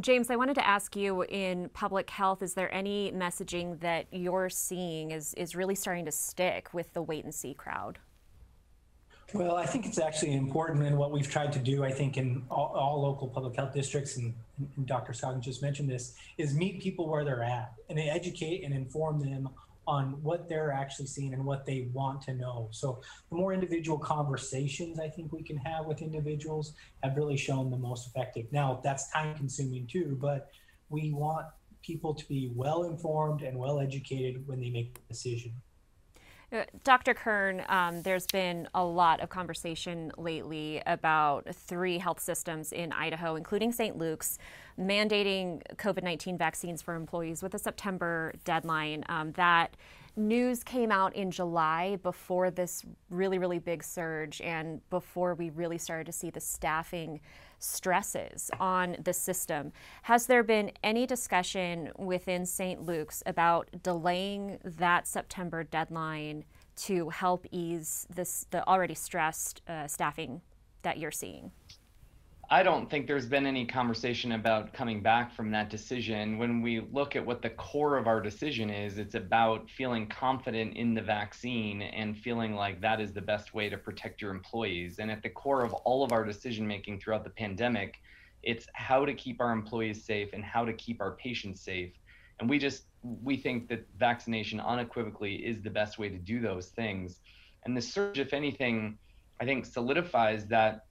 James, 0.00 0.28
I 0.28 0.36
wanted 0.36 0.54
to 0.54 0.66
ask 0.66 0.94
you 0.94 1.22
in 1.22 1.70
public 1.70 2.10
health, 2.10 2.42
is 2.42 2.52
there 2.52 2.72
any 2.74 3.12
messaging 3.12 3.80
that 3.80 4.06
you're 4.12 4.50
seeing 4.50 5.10
is, 5.10 5.32
is 5.34 5.56
really 5.56 5.74
starting 5.74 6.04
to 6.04 6.12
stick 6.12 6.74
with 6.74 6.92
the 6.92 7.00
wait 7.00 7.24
and 7.24 7.34
see 7.34 7.54
crowd? 7.54 7.98
Well, 9.32 9.56
I 9.56 9.64
think 9.64 9.86
it's 9.86 9.98
actually 9.98 10.34
important, 10.34 10.84
and 10.84 10.98
what 10.98 11.12
we've 11.12 11.28
tried 11.28 11.52
to 11.54 11.58
do, 11.58 11.82
I 11.82 11.90
think, 11.90 12.16
in 12.16 12.44
all, 12.50 12.72
all 12.76 13.02
local 13.02 13.26
public 13.26 13.56
health 13.56 13.72
districts, 13.72 14.18
and, 14.18 14.34
and 14.76 14.86
Dr. 14.86 15.14
Scoggins 15.14 15.44
just 15.44 15.62
mentioned 15.62 15.88
this, 15.88 16.14
is 16.36 16.54
meet 16.54 16.80
people 16.80 17.08
where 17.08 17.24
they're 17.24 17.42
at 17.42 17.72
and 17.88 17.98
educate 17.98 18.64
and 18.64 18.74
inform 18.74 19.18
them 19.18 19.48
on 19.86 20.22
what 20.22 20.48
they're 20.48 20.72
actually 20.72 21.06
seeing 21.06 21.34
and 21.34 21.44
what 21.44 21.64
they 21.64 21.88
want 21.92 22.20
to 22.22 22.34
know. 22.34 22.68
So 22.72 23.00
the 23.30 23.36
more 23.36 23.52
individual 23.52 23.98
conversations 23.98 24.98
I 24.98 25.08
think 25.08 25.32
we 25.32 25.42
can 25.42 25.56
have 25.58 25.86
with 25.86 26.02
individuals 26.02 26.74
have 27.02 27.16
really 27.16 27.36
shown 27.36 27.70
the 27.70 27.76
most 27.76 28.08
effective. 28.08 28.46
Now 28.52 28.80
that's 28.82 29.10
time 29.10 29.36
consuming 29.36 29.86
too, 29.86 30.16
but 30.20 30.50
we 30.88 31.12
want 31.12 31.46
people 31.82 32.14
to 32.14 32.28
be 32.28 32.50
well 32.54 32.84
informed 32.84 33.42
and 33.42 33.58
well 33.58 33.78
educated 33.78 34.46
when 34.46 34.60
they 34.60 34.70
make 34.70 34.96
a 34.96 35.12
decision. 35.12 35.52
Dr. 36.84 37.14
Kern, 37.14 37.62
um, 37.68 38.02
there's 38.02 38.26
been 38.26 38.68
a 38.74 38.84
lot 38.84 39.20
of 39.20 39.28
conversation 39.28 40.12
lately 40.16 40.82
about 40.86 41.46
three 41.54 41.98
health 41.98 42.20
systems 42.20 42.72
in 42.72 42.92
Idaho, 42.92 43.36
including 43.36 43.72
St. 43.72 43.96
Luke's, 43.96 44.38
mandating 44.78 45.62
COVID 45.76 46.02
19 46.02 46.38
vaccines 46.38 46.82
for 46.82 46.94
employees 46.94 47.42
with 47.42 47.54
a 47.54 47.58
September 47.58 48.32
deadline. 48.44 49.04
Um, 49.08 49.32
that 49.32 49.76
news 50.16 50.62
came 50.62 50.90
out 50.90 51.14
in 51.14 51.30
July 51.30 51.96
before 52.02 52.50
this 52.50 52.84
really, 53.10 53.38
really 53.38 53.58
big 53.58 53.82
surge 53.82 54.40
and 54.40 54.80
before 54.90 55.34
we 55.34 55.50
really 55.50 55.78
started 55.78 56.06
to 56.06 56.12
see 56.12 56.30
the 56.30 56.40
staffing 56.40 57.20
stresses 57.58 58.50
on 58.60 58.96
the 59.02 59.12
system. 59.12 59.72
Has 60.02 60.26
there 60.26 60.42
been 60.42 60.72
any 60.82 61.06
discussion 61.06 61.90
within 61.96 62.46
St. 62.46 62.82
Luke's 62.82 63.22
about 63.26 63.68
delaying 63.82 64.58
that 64.64 65.06
September 65.06 65.64
deadline 65.64 66.44
to 66.76 67.08
help 67.08 67.46
ease 67.50 68.06
this 68.14 68.46
the 68.50 68.66
already 68.68 68.94
stressed 68.94 69.62
uh, 69.68 69.86
staffing 69.86 70.42
that 70.82 70.98
you're 70.98 71.10
seeing? 71.10 71.50
I 72.48 72.62
don't 72.62 72.88
think 72.88 73.08
there's 73.08 73.26
been 73.26 73.44
any 73.44 73.66
conversation 73.66 74.32
about 74.32 74.72
coming 74.72 75.02
back 75.02 75.34
from 75.34 75.50
that 75.50 75.68
decision. 75.68 76.38
When 76.38 76.62
we 76.62 76.78
look 76.92 77.16
at 77.16 77.26
what 77.26 77.42
the 77.42 77.50
core 77.50 77.98
of 77.98 78.06
our 78.06 78.20
decision 78.20 78.70
is, 78.70 78.98
it's 78.98 79.16
about 79.16 79.68
feeling 79.68 80.06
confident 80.06 80.76
in 80.76 80.94
the 80.94 81.02
vaccine 81.02 81.82
and 81.82 82.16
feeling 82.16 82.54
like 82.54 82.80
that 82.82 83.00
is 83.00 83.12
the 83.12 83.20
best 83.20 83.52
way 83.52 83.68
to 83.68 83.76
protect 83.76 84.22
your 84.22 84.30
employees. 84.30 85.00
And 85.00 85.10
at 85.10 85.24
the 85.24 85.28
core 85.28 85.64
of 85.64 85.74
all 85.74 86.04
of 86.04 86.12
our 86.12 86.24
decision 86.24 86.64
making 86.68 87.00
throughout 87.00 87.24
the 87.24 87.30
pandemic, 87.30 87.96
it's 88.44 88.68
how 88.74 89.04
to 89.04 89.12
keep 89.12 89.40
our 89.40 89.50
employees 89.50 90.04
safe 90.04 90.28
and 90.32 90.44
how 90.44 90.64
to 90.64 90.72
keep 90.72 91.00
our 91.00 91.16
patients 91.16 91.60
safe. 91.60 91.90
And 92.38 92.48
we 92.48 92.60
just 92.60 92.84
we 93.02 93.36
think 93.36 93.68
that 93.70 93.84
vaccination 93.98 94.60
unequivocally 94.60 95.34
is 95.34 95.62
the 95.62 95.70
best 95.70 95.98
way 95.98 96.08
to 96.08 96.18
do 96.18 96.40
those 96.40 96.68
things. 96.68 97.18
And 97.64 97.76
the 97.76 97.82
surge, 97.82 98.20
if 98.20 98.32
anything, 98.32 98.98
I 99.40 99.44
think 99.44 99.66
solidifies 99.66 100.46
that 100.46 100.85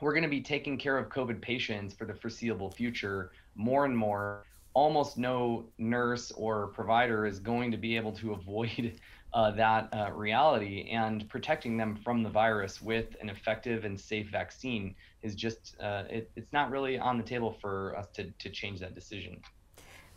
we're 0.00 0.12
going 0.12 0.22
to 0.22 0.28
be 0.28 0.40
taking 0.40 0.76
care 0.76 0.98
of 0.98 1.08
COVID 1.08 1.40
patients 1.40 1.94
for 1.94 2.04
the 2.04 2.14
foreseeable 2.14 2.70
future 2.70 3.32
more 3.54 3.84
and 3.84 3.96
more. 3.96 4.44
Almost 4.74 5.16
no 5.16 5.64
nurse 5.78 6.30
or 6.32 6.68
provider 6.68 7.26
is 7.26 7.38
going 7.38 7.70
to 7.70 7.78
be 7.78 7.96
able 7.96 8.12
to 8.12 8.32
avoid 8.32 9.00
uh, 9.32 9.50
that 9.52 9.88
uh, 9.92 10.10
reality, 10.12 10.88
and 10.90 11.28
protecting 11.28 11.76
them 11.76 11.96
from 12.04 12.22
the 12.22 12.28
virus 12.30 12.80
with 12.80 13.16
an 13.20 13.28
effective 13.28 13.84
and 13.84 13.98
safe 13.98 14.30
vaccine 14.30 14.94
is 15.22 15.34
just, 15.34 15.76
uh, 15.80 16.04
it, 16.08 16.30
it's 16.36 16.52
not 16.52 16.70
really 16.70 16.98
on 16.98 17.18
the 17.18 17.24
table 17.24 17.56
for 17.60 17.96
us 17.96 18.06
to, 18.14 18.30
to 18.38 18.48
change 18.48 18.80
that 18.80 18.94
decision. 18.94 19.40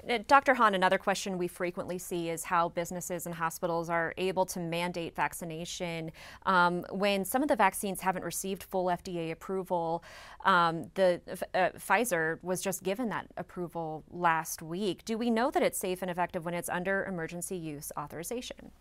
Uh, 0.07 0.19
Dr. 0.27 0.53
Hahn, 0.53 0.75
another 0.75 0.97
question 0.97 1.37
we 1.37 1.47
frequently 1.47 1.97
see 1.97 2.29
is 2.29 2.43
how 2.43 2.69
businesses 2.69 3.25
and 3.25 3.35
hospitals 3.35 3.89
are 3.89 4.13
able 4.17 4.45
to 4.47 4.59
mandate 4.59 5.15
vaccination 5.15 6.11
um, 6.45 6.85
when 6.91 7.25
some 7.25 7.41
of 7.41 7.49
the 7.49 7.55
vaccines 7.55 7.99
haven't 8.01 8.23
received 8.23 8.63
full 8.63 8.85
FDA 8.85 9.31
approval. 9.31 10.03
Um, 10.45 10.89
the 10.93 11.19
uh, 11.53 11.69
Pfizer 11.77 12.41
was 12.43 12.61
just 12.61 12.83
given 12.83 13.09
that 13.09 13.27
approval 13.37 14.03
last 14.11 14.61
week. 14.61 15.03
Do 15.03 15.17
we 15.17 15.29
know 15.29 15.51
that 15.51 15.63
it's 15.63 15.77
safe 15.77 16.01
and 16.01 16.09
effective 16.09 16.45
when 16.45 16.53
it's 16.53 16.69
under 16.69 17.03
emergency 17.05 17.57
use 17.57 17.91
authorization? 17.97 18.71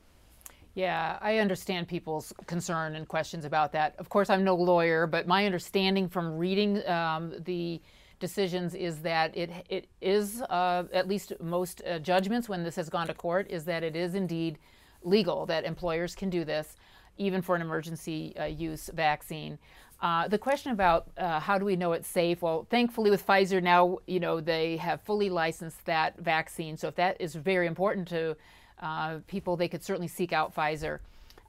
Yeah, 0.74 1.18
I 1.20 1.38
understand 1.38 1.88
people's 1.88 2.32
concern 2.46 2.94
and 2.94 3.08
questions 3.08 3.44
about 3.44 3.72
that. 3.72 3.96
Of 3.98 4.08
course, 4.08 4.30
I'm 4.30 4.44
no 4.44 4.54
lawyer, 4.54 5.08
but 5.08 5.26
my 5.26 5.44
understanding 5.44 6.08
from 6.08 6.38
reading 6.38 6.86
um, 6.86 7.34
the 7.40 7.80
decisions 8.18 8.74
is 8.74 9.00
that 9.00 9.36
it 9.36 9.50
it 9.68 9.86
is 10.00 10.42
uh, 10.42 10.84
at 10.92 11.08
least 11.08 11.32
most 11.40 11.82
uh, 11.86 11.98
judgments 11.98 12.48
when 12.48 12.64
this 12.64 12.76
has 12.76 12.88
gone 12.88 13.06
to 13.06 13.14
court 13.14 13.46
is 13.50 13.64
that 13.64 13.82
it 13.82 13.96
is 13.96 14.14
indeed 14.14 14.58
legal 15.02 15.46
that 15.46 15.64
employers 15.64 16.14
can 16.14 16.30
do 16.30 16.44
this 16.44 16.76
even 17.16 17.42
for 17.42 17.56
an 17.56 17.62
emergency 17.62 18.34
uh, 18.38 18.44
use 18.44 18.90
vaccine. 18.94 19.58
Uh, 20.00 20.28
the 20.28 20.38
question 20.38 20.70
about 20.70 21.08
uh, 21.16 21.40
how 21.40 21.58
do 21.58 21.64
we 21.64 21.74
know 21.74 21.92
it's 21.92 22.06
safe? 22.06 22.40
Well, 22.40 22.66
thankfully 22.70 23.10
with 23.10 23.26
Pfizer 23.26 23.60
now, 23.60 23.98
you 24.06 24.20
know 24.20 24.40
they 24.40 24.76
have 24.76 25.00
fully 25.02 25.28
licensed 25.28 25.84
that 25.86 26.18
vaccine. 26.18 26.76
So 26.76 26.88
if 26.88 26.94
that 26.96 27.20
is 27.20 27.34
very 27.34 27.66
important 27.66 28.06
to 28.08 28.36
uh, 28.80 29.18
people, 29.26 29.56
they 29.56 29.68
could 29.68 29.82
certainly 29.82 30.08
seek 30.08 30.32
out 30.32 30.54
Pfizer. 30.54 31.00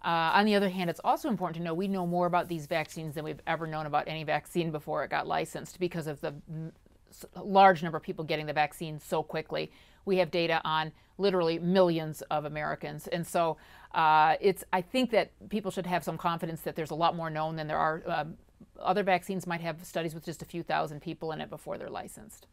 Uh, 0.04 0.32
on 0.34 0.46
the 0.46 0.56
other 0.56 0.70
hand, 0.70 0.90
it's 0.90 1.02
also 1.04 1.28
important 1.28 1.58
to 1.58 1.64
know 1.64 1.74
we 1.74 1.88
know 1.88 2.08
more 2.08 2.26
about 2.26 2.48
these 2.48 2.68
vaccines 2.68 3.16
than 3.16 3.24
we've 3.26 3.42
ever 3.46 3.68
known 3.68 3.86
about 3.86 4.08
any 4.08 4.24
vaccine 4.24 4.72
before 4.72 5.04
it 5.04 5.10
got 5.10 5.28
licensed 5.28 5.80
because 5.80 6.08
of 6.08 6.22
the 6.22 6.34
large 7.36 7.84
number 7.84 7.98
of 7.98 8.04
people 8.04 8.24
getting 8.24 8.46
the 8.46 8.54
vaccine 8.54 9.00
so 9.00 9.22
quickly. 9.24 9.72
We 10.06 10.18
have 10.18 10.32
data 10.32 10.62
on 10.64 10.92
literally 11.18 11.60
millions 11.60 12.22
of 12.24 12.46
Americans, 12.46 13.08
and 13.08 13.28
so 13.28 13.58
uh, 13.94 14.36
it's. 14.40 14.64
I 14.72 14.82
think 14.82 15.12
that 15.12 15.32
people 15.50 15.70
should 15.70 15.86
have 15.86 16.04
some 16.04 16.18
confidence 16.18 16.62
that 16.62 16.76
there's 16.76 16.92
a 16.92 16.96
lot 16.96 17.16
more 17.16 17.30
known 17.30 17.58
than 17.58 17.68
there 17.68 17.78
are. 17.78 18.02
Um, 18.08 18.38
other 18.80 19.04
vaccines 19.04 19.46
might 19.46 19.62
have 19.62 19.86
studies 19.86 20.14
with 20.14 20.24
just 20.24 20.42
a 20.42 20.46
few 20.46 20.64
thousand 20.64 21.02
people 21.02 21.34
in 21.34 21.42
it 21.42 21.50
before 21.50 21.78
they're 21.78 21.90
licensed. 21.90 22.48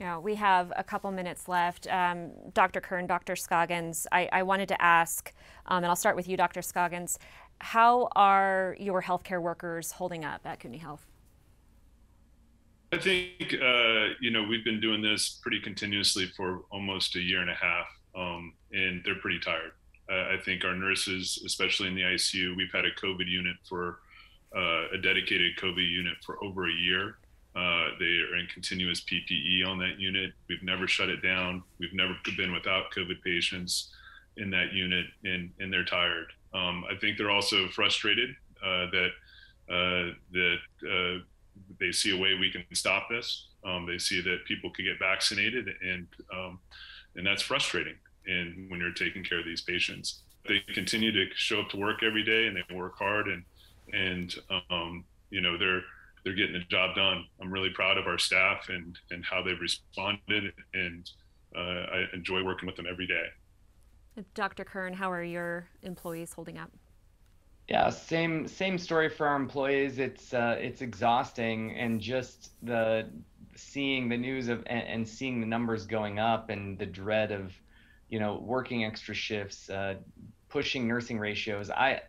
Yeah, 0.00 0.18
we 0.18 0.34
have 0.34 0.72
a 0.76 0.82
couple 0.82 1.10
minutes 1.12 1.48
left. 1.48 1.86
Um, 1.88 2.32
Dr. 2.52 2.80
Kern, 2.80 3.06
Dr. 3.06 3.36
Scoggins, 3.36 4.06
I, 4.10 4.28
I 4.32 4.42
wanted 4.42 4.68
to 4.68 4.82
ask, 4.82 5.32
um, 5.66 5.78
and 5.78 5.86
I'll 5.86 5.96
start 5.96 6.16
with 6.16 6.28
you, 6.28 6.36
Dr. 6.36 6.62
Scoggins, 6.62 7.18
how 7.60 8.08
are 8.16 8.76
your 8.80 9.02
healthcare 9.02 9.40
workers 9.40 9.92
holding 9.92 10.24
up 10.24 10.40
at 10.44 10.58
Kootenai 10.60 10.78
Health? 10.78 11.06
I 12.92 12.98
think, 12.98 13.54
uh, 13.54 14.14
you 14.20 14.30
know, 14.30 14.42
we've 14.42 14.64
been 14.64 14.80
doing 14.80 15.02
this 15.02 15.40
pretty 15.42 15.60
continuously 15.60 16.26
for 16.36 16.62
almost 16.70 17.16
a 17.16 17.20
year 17.20 17.40
and 17.40 17.50
a 17.50 17.54
half, 17.54 17.86
um, 18.16 18.54
and 18.72 19.02
they're 19.04 19.16
pretty 19.16 19.40
tired. 19.40 19.72
Uh, 20.10 20.34
I 20.34 20.36
think 20.44 20.64
our 20.64 20.74
nurses, 20.74 21.42
especially 21.46 21.88
in 21.88 21.94
the 21.94 22.02
ICU, 22.02 22.56
we've 22.56 22.72
had 22.72 22.84
a 22.84 22.92
COVID 22.92 23.26
unit 23.26 23.56
for 23.68 24.00
uh, 24.54 24.88
a 24.92 24.98
dedicated 24.98 25.56
COVID 25.56 25.88
unit 25.88 26.14
for 26.24 26.42
over 26.44 26.68
a 26.68 26.72
year. 26.72 27.16
Uh, 27.56 27.90
they 28.00 28.04
are 28.04 28.36
in 28.36 28.46
continuous 28.52 29.00
PPE 29.02 29.66
on 29.66 29.78
that 29.78 29.98
unit. 29.98 30.32
We've 30.48 30.62
never 30.62 30.88
shut 30.88 31.08
it 31.08 31.22
down. 31.22 31.62
We've 31.78 31.94
never 31.94 32.14
been 32.36 32.52
without 32.52 32.90
COVID 32.90 33.22
patients 33.22 33.92
in 34.36 34.50
that 34.50 34.72
unit, 34.72 35.06
and, 35.24 35.50
and 35.60 35.72
they're 35.72 35.84
tired. 35.84 36.32
Um, 36.52 36.84
I 36.90 36.96
think 36.96 37.16
they're 37.16 37.30
also 37.30 37.68
frustrated 37.68 38.30
uh, 38.64 38.86
that 38.90 39.10
uh, 39.68 40.12
that 40.32 40.56
uh, 40.86 41.22
they 41.80 41.90
see 41.90 42.16
a 42.16 42.20
way 42.20 42.34
we 42.34 42.50
can 42.50 42.64
stop 42.74 43.08
this. 43.08 43.48
Um, 43.64 43.86
they 43.86 43.98
see 43.98 44.20
that 44.20 44.44
people 44.44 44.70
could 44.70 44.84
get 44.84 44.98
vaccinated, 44.98 45.68
and 45.82 46.06
um, 46.32 46.58
and 47.16 47.26
that's 47.26 47.42
frustrating. 47.42 47.94
And 48.26 48.70
when 48.70 48.80
you're 48.80 48.92
taking 48.92 49.24
care 49.24 49.38
of 49.38 49.44
these 49.44 49.62
patients, 49.62 50.22
they 50.46 50.60
continue 50.74 51.12
to 51.12 51.26
show 51.34 51.60
up 51.60 51.70
to 51.70 51.76
work 51.76 52.02
every 52.02 52.24
day, 52.24 52.46
and 52.46 52.56
they 52.56 52.74
work 52.74 52.98
hard, 52.98 53.28
and 53.28 53.44
and 53.92 54.34
um, 54.70 55.04
you 55.30 55.40
know 55.40 55.56
they're 55.56 55.82
they're 56.24 56.34
getting 56.34 56.54
the 56.54 56.64
job 56.70 56.94
done. 56.94 57.24
I'm 57.40 57.52
really 57.52 57.70
proud 57.70 57.98
of 57.98 58.06
our 58.06 58.18
staff 58.18 58.68
and 58.68 58.98
and 59.10 59.24
how 59.24 59.42
they've 59.42 59.60
responded, 59.60 60.52
and 60.72 61.10
uh, 61.56 61.60
I 61.60 62.04
enjoy 62.12 62.42
working 62.42 62.66
with 62.66 62.76
them 62.76 62.86
every 62.90 63.06
day. 63.06 63.26
Dr. 64.34 64.64
Kern, 64.64 64.92
how 64.92 65.10
are 65.10 65.22
your 65.22 65.66
employees 65.82 66.32
holding 66.32 66.58
up? 66.58 66.70
Yeah, 67.68 67.90
same 67.90 68.46
same 68.46 68.78
story 68.78 69.08
for 69.08 69.26
our 69.26 69.36
employees. 69.36 69.98
It's 69.98 70.34
uh, 70.34 70.56
it's 70.58 70.82
exhausting, 70.82 71.76
and 71.76 72.00
just 72.00 72.52
the 72.62 73.08
seeing 73.56 74.08
the 74.08 74.16
news 74.16 74.48
of 74.48 74.62
and, 74.66 74.86
and, 74.86 75.08
seeing 75.08 75.40
the 75.40 75.46
numbers 75.46 75.86
going 75.86 76.18
up, 76.18 76.50
and 76.50 76.78
the 76.78 76.86
dread 76.86 77.32
of, 77.32 77.52
you 78.08 78.18
know, 78.18 78.38
working 78.42 78.84
extra 78.84 79.14
shifts, 79.14 79.70
uh, 79.70 79.94
pushing 80.50 80.86
nursing 80.86 81.18
ratios. 81.18 81.70
I 81.70 82.02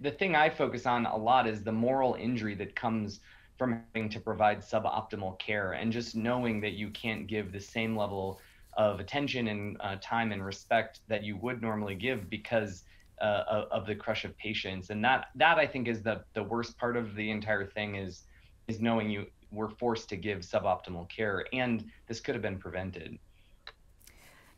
the 0.00 0.10
thing 0.10 0.34
I 0.34 0.48
focus 0.48 0.86
on 0.86 1.04
a 1.04 1.16
lot 1.16 1.46
is 1.46 1.62
the 1.62 1.72
moral 1.72 2.14
injury 2.14 2.54
that 2.54 2.74
comes 2.74 3.20
from 3.62 3.80
having 3.94 4.08
to 4.08 4.18
provide 4.18 4.58
suboptimal 4.58 5.38
care 5.38 5.74
and 5.74 5.92
just 5.92 6.16
knowing 6.16 6.60
that 6.60 6.72
you 6.72 6.90
can't 6.90 7.28
give 7.28 7.52
the 7.52 7.60
same 7.60 7.96
level 7.96 8.40
of 8.76 8.98
attention 8.98 9.46
and 9.46 9.76
uh, 9.78 9.94
time 10.02 10.32
and 10.32 10.44
respect 10.44 10.98
that 11.06 11.22
you 11.22 11.36
would 11.36 11.62
normally 11.62 11.94
give 11.94 12.28
because 12.28 12.82
uh, 13.20 13.66
of, 13.70 13.86
the 13.86 13.94
crush 13.94 14.24
of 14.24 14.36
patients. 14.36 14.90
And 14.90 15.04
that 15.04 15.26
that 15.36 15.58
i 15.58 15.66
think 15.66 15.86
is 15.86 16.02
the 16.02 16.24
the 16.34 16.42
worst 16.42 16.76
part 16.76 16.96
of 16.96 17.14
the 17.14 17.30
entire 17.30 17.64
thing 17.64 17.94
is 17.94 18.24
is 18.66 18.80
knowing 18.80 19.08
you 19.08 19.26
were 19.52 19.68
forced 19.68 20.08
to 20.08 20.16
give 20.16 20.40
suboptimal 20.40 21.08
care 21.08 21.44
and 21.52 21.84
this 22.08 22.18
could 22.18 22.34
have 22.34 22.42
been 22.42 22.58
prevented. 22.58 23.16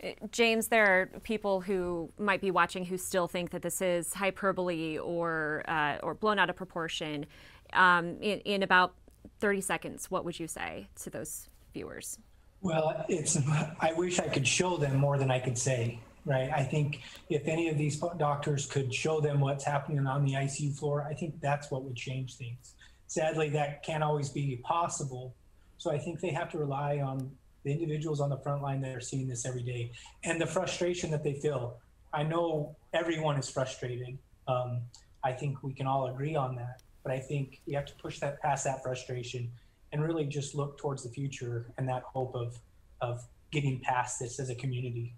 Uh, 0.02 0.12
James, 0.30 0.68
there 0.68 0.86
are 0.86 1.20
people 1.20 1.60
who 1.60 2.10
might 2.18 2.40
be 2.40 2.50
watching 2.50 2.86
who 2.86 2.96
still 2.96 3.28
think 3.28 3.50
that 3.50 3.60
this 3.60 3.82
is 3.82 4.14
hyperbole 4.14 4.98
or 4.98 5.62
uh, 5.68 5.98
or 6.02 6.14
blown 6.14 6.38
out 6.38 6.48
of 6.48 6.56
proportion 6.56 7.26
um, 7.74 8.16
in, 8.20 8.40
in 8.40 8.62
about 8.62 8.94
30 9.40 9.60
seconds, 9.60 10.10
what 10.10 10.24
would 10.24 10.38
you 10.38 10.46
say 10.46 10.88
to 11.02 11.10
those 11.10 11.48
viewers? 11.72 12.18
Well, 12.62 13.04
it's, 13.08 13.38
I 13.80 13.92
wish 13.92 14.18
I 14.18 14.28
could 14.28 14.46
show 14.46 14.76
them 14.76 14.96
more 14.96 15.18
than 15.18 15.30
I 15.30 15.38
could 15.38 15.58
say, 15.58 16.00
right? 16.24 16.50
I 16.50 16.62
think 16.62 17.00
if 17.28 17.46
any 17.46 17.68
of 17.68 17.76
these 17.76 17.98
doctors 18.16 18.66
could 18.66 18.92
show 18.94 19.20
them 19.20 19.40
what's 19.40 19.64
happening 19.64 20.06
on 20.06 20.24
the 20.24 20.32
ICU 20.32 20.78
floor, 20.78 21.06
I 21.08 21.14
think 21.14 21.40
that's 21.40 21.70
what 21.70 21.84
would 21.84 21.96
change 21.96 22.36
things. 22.36 22.74
Sadly, 23.06 23.50
that 23.50 23.82
can't 23.82 24.02
always 24.02 24.30
be 24.30 24.56
possible. 24.64 25.34
So 25.76 25.90
I 25.90 25.98
think 25.98 26.20
they 26.20 26.30
have 26.30 26.50
to 26.52 26.58
rely 26.58 27.00
on 27.00 27.30
the 27.64 27.72
individuals 27.72 28.20
on 28.20 28.30
the 28.30 28.38
front 28.38 28.62
line 28.62 28.80
that 28.82 28.94
are 28.94 29.00
seeing 29.00 29.28
this 29.28 29.44
every 29.44 29.62
day 29.62 29.92
and 30.22 30.40
the 30.40 30.46
frustration 30.46 31.10
that 31.10 31.22
they 31.22 31.34
feel. 31.34 31.76
I 32.12 32.22
know 32.22 32.76
everyone 32.92 33.36
is 33.36 33.48
frustrated. 33.50 34.16
Um, 34.46 34.82
I 35.22 35.32
think 35.32 35.62
we 35.62 35.72
can 35.72 35.86
all 35.86 36.06
agree 36.06 36.36
on 36.36 36.56
that. 36.56 36.82
But 37.04 37.12
I 37.12 37.20
think 37.20 37.60
we 37.66 37.74
have 37.74 37.84
to 37.86 37.94
push 37.94 38.18
that 38.20 38.40
past 38.40 38.64
that 38.64 38.82
frustration 38.82 39.50
and 39.92 40.02
really 40.02 40.24
just 40.24 40.56
look 40.56 40.78
towards 40.78 41.04
the 41.04 41.10
future 41.10 41.72
and 41.78 41.88
that 41.88 42.02
hope 42.02 42.34
of 42.34 42.58
of 43.00 43.22
getting 43.52 43.78
past 43.80 44.18
this 44.18 44.40
as 44.40 44.50
a 44.50 44.54
community. 44.54 45.14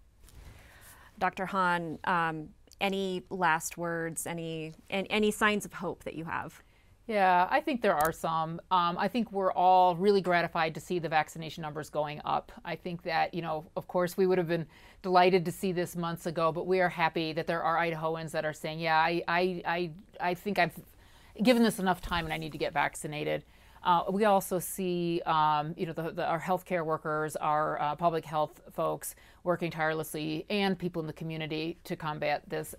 Dr. 1.19 1.47
Hahn, 1.47 1.99
um, 2.05 2.49
any 2.81 3.23
last 3.31 3.79
words, 3.79 4.27
any 4.27 4.75
any 4.91 5.31
signs 5.31 5.65
of 5.65 5.73
hope 5.73 6.05
that 6.05 6.15
you 6.15 6.25
have? 6.25 6.61
Yeah, 7.07 7.47
I 7.49 7.61
think 7.61 7.83
there 7.83 7.95
are 7.95 8.11
some. 8.11 8.61
Um, 8.73 8.99
I 8.99 9.07
think 9.07 9.31
we're 9.31 9.53
all 9.53 9.95
really 9.95 10.21
gratified 10.21 10.75
to 10.75 10.81
see 10.81 10.99
the 10.99 11.09
vaccination 11.09 11.63
numbers 11.63 11.89
going 11.89 12.21
up. 12.25 12.51
I 12.65 12.75
think 12.75 13.03
that, 13.05 13.33
you 13.33 13.43
know, 13.43 13.65
of 13.77 13.87
course, 13.87 14.17
we 14.17 14.27
would 14.27 14.39
have 14.39 14.49
been 14.49 14.67
delighted 15.03 15.45
to 15.45 15.53
see 15.53 15.71
this 15.71 15.95
months 15.95 16.27
ago, 16.27 16.51
but 16.51 16.67
we 16.67 16.81
are 16.81 16.89
happy 16.89 17.33
that 17.35 17.47
there 17.47 17.63
are 17.63 17.77
Idahoans 17.77 18.33
that 18.33 18.45
are 18.45 18.53
saying, 18.53 18.81
yeah, 18.81 18.97
I, 18.97 19.23
I, 19.29 19.63
I, 19.65 19.91
I 20.21 20.35
think 20.35 20.59
I've 20.59 20.75
given 21.43 21.63
this 21.63 21.79
enough 21.79 22.01
time 22.01 22.25
and 22.25 22.33
I 22.33 22.39
need 22.39 22.53
to 22.53 22.59
get 22.59 22.73
vaccinated. 22.73 23.45
Uh, 23.83 24.03
we 24.11 24.25
also 24.25 24.59
see, 24.59 25.23
um, 25.27 25.73
you 25.77 25.87
know, 25.87 25.93
the, 25.93 26.11
the, 26.11 26.27
our 26.27 26.41
healthcare 26.41 26.85
workers, 26.85 27.37
our 27.37 27.81
uh, 27.81 27.95
public 27.95 28.25
health 28.25 28.61
folks 28.73 29.15
working 29.45 29.71
tirelessly, 29.71 30.45
and 30.51 30.77
people 30.77 31.01
in 31.01 31.07
the 31.07 31.13
community 31.13 31.79
to 31.85 31.95
combat 31.95 32.43
this. 32.49 32.75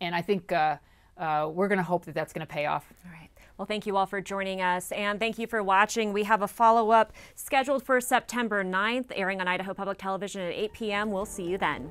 And 0.00 0.14
I 0.14 0.22
think 0.22 0.52
uh, 0.52 0.76
uh 1.18 1.50
we're 1.52 1.68
going 1.68 1.78
to 1.78 1.84
hope 1.84 2.04
that 2.04 2.14
that's 2.14 2.32
going 2.32 2.46
to 2.46 2.52
pay 2.52 2.66
off. 2.66 2.92
All 3.04 3.10
right. 3.10 3.30
Well, 3.58 3.66
thank 3.66 3.86
you 3.86 3.96
all 3.96 4.06
for 4.06 4.20
joining 4.20 4.60
us, 4.60 4.92
and 4.92 5.18
thank 5.18 5.38
you 5.38 5.46
for 5.46 5.62
watching. 5.62 6.12
We 6.12 6.24
have 6.24 6.42
a 6.42 6.48
follow 6.48 6.90
up 6.90 7.12
scheduled 7.34 7.82
for 7.82 8.00
September 8.00 8.62
9th, 8.62 9.06
airing 9.16 9.40
on 9.40 9.48
Idaho 9.48 9.72
Public 9.72 9.98
Television 9.98 10.42
at 10.42 10.52
8 10.52 10.72
p.m. 10.74 11.10
We'll 11.10 11.26
see 11.26 11.44
you 11.44 11.58
then. 11.58 11.90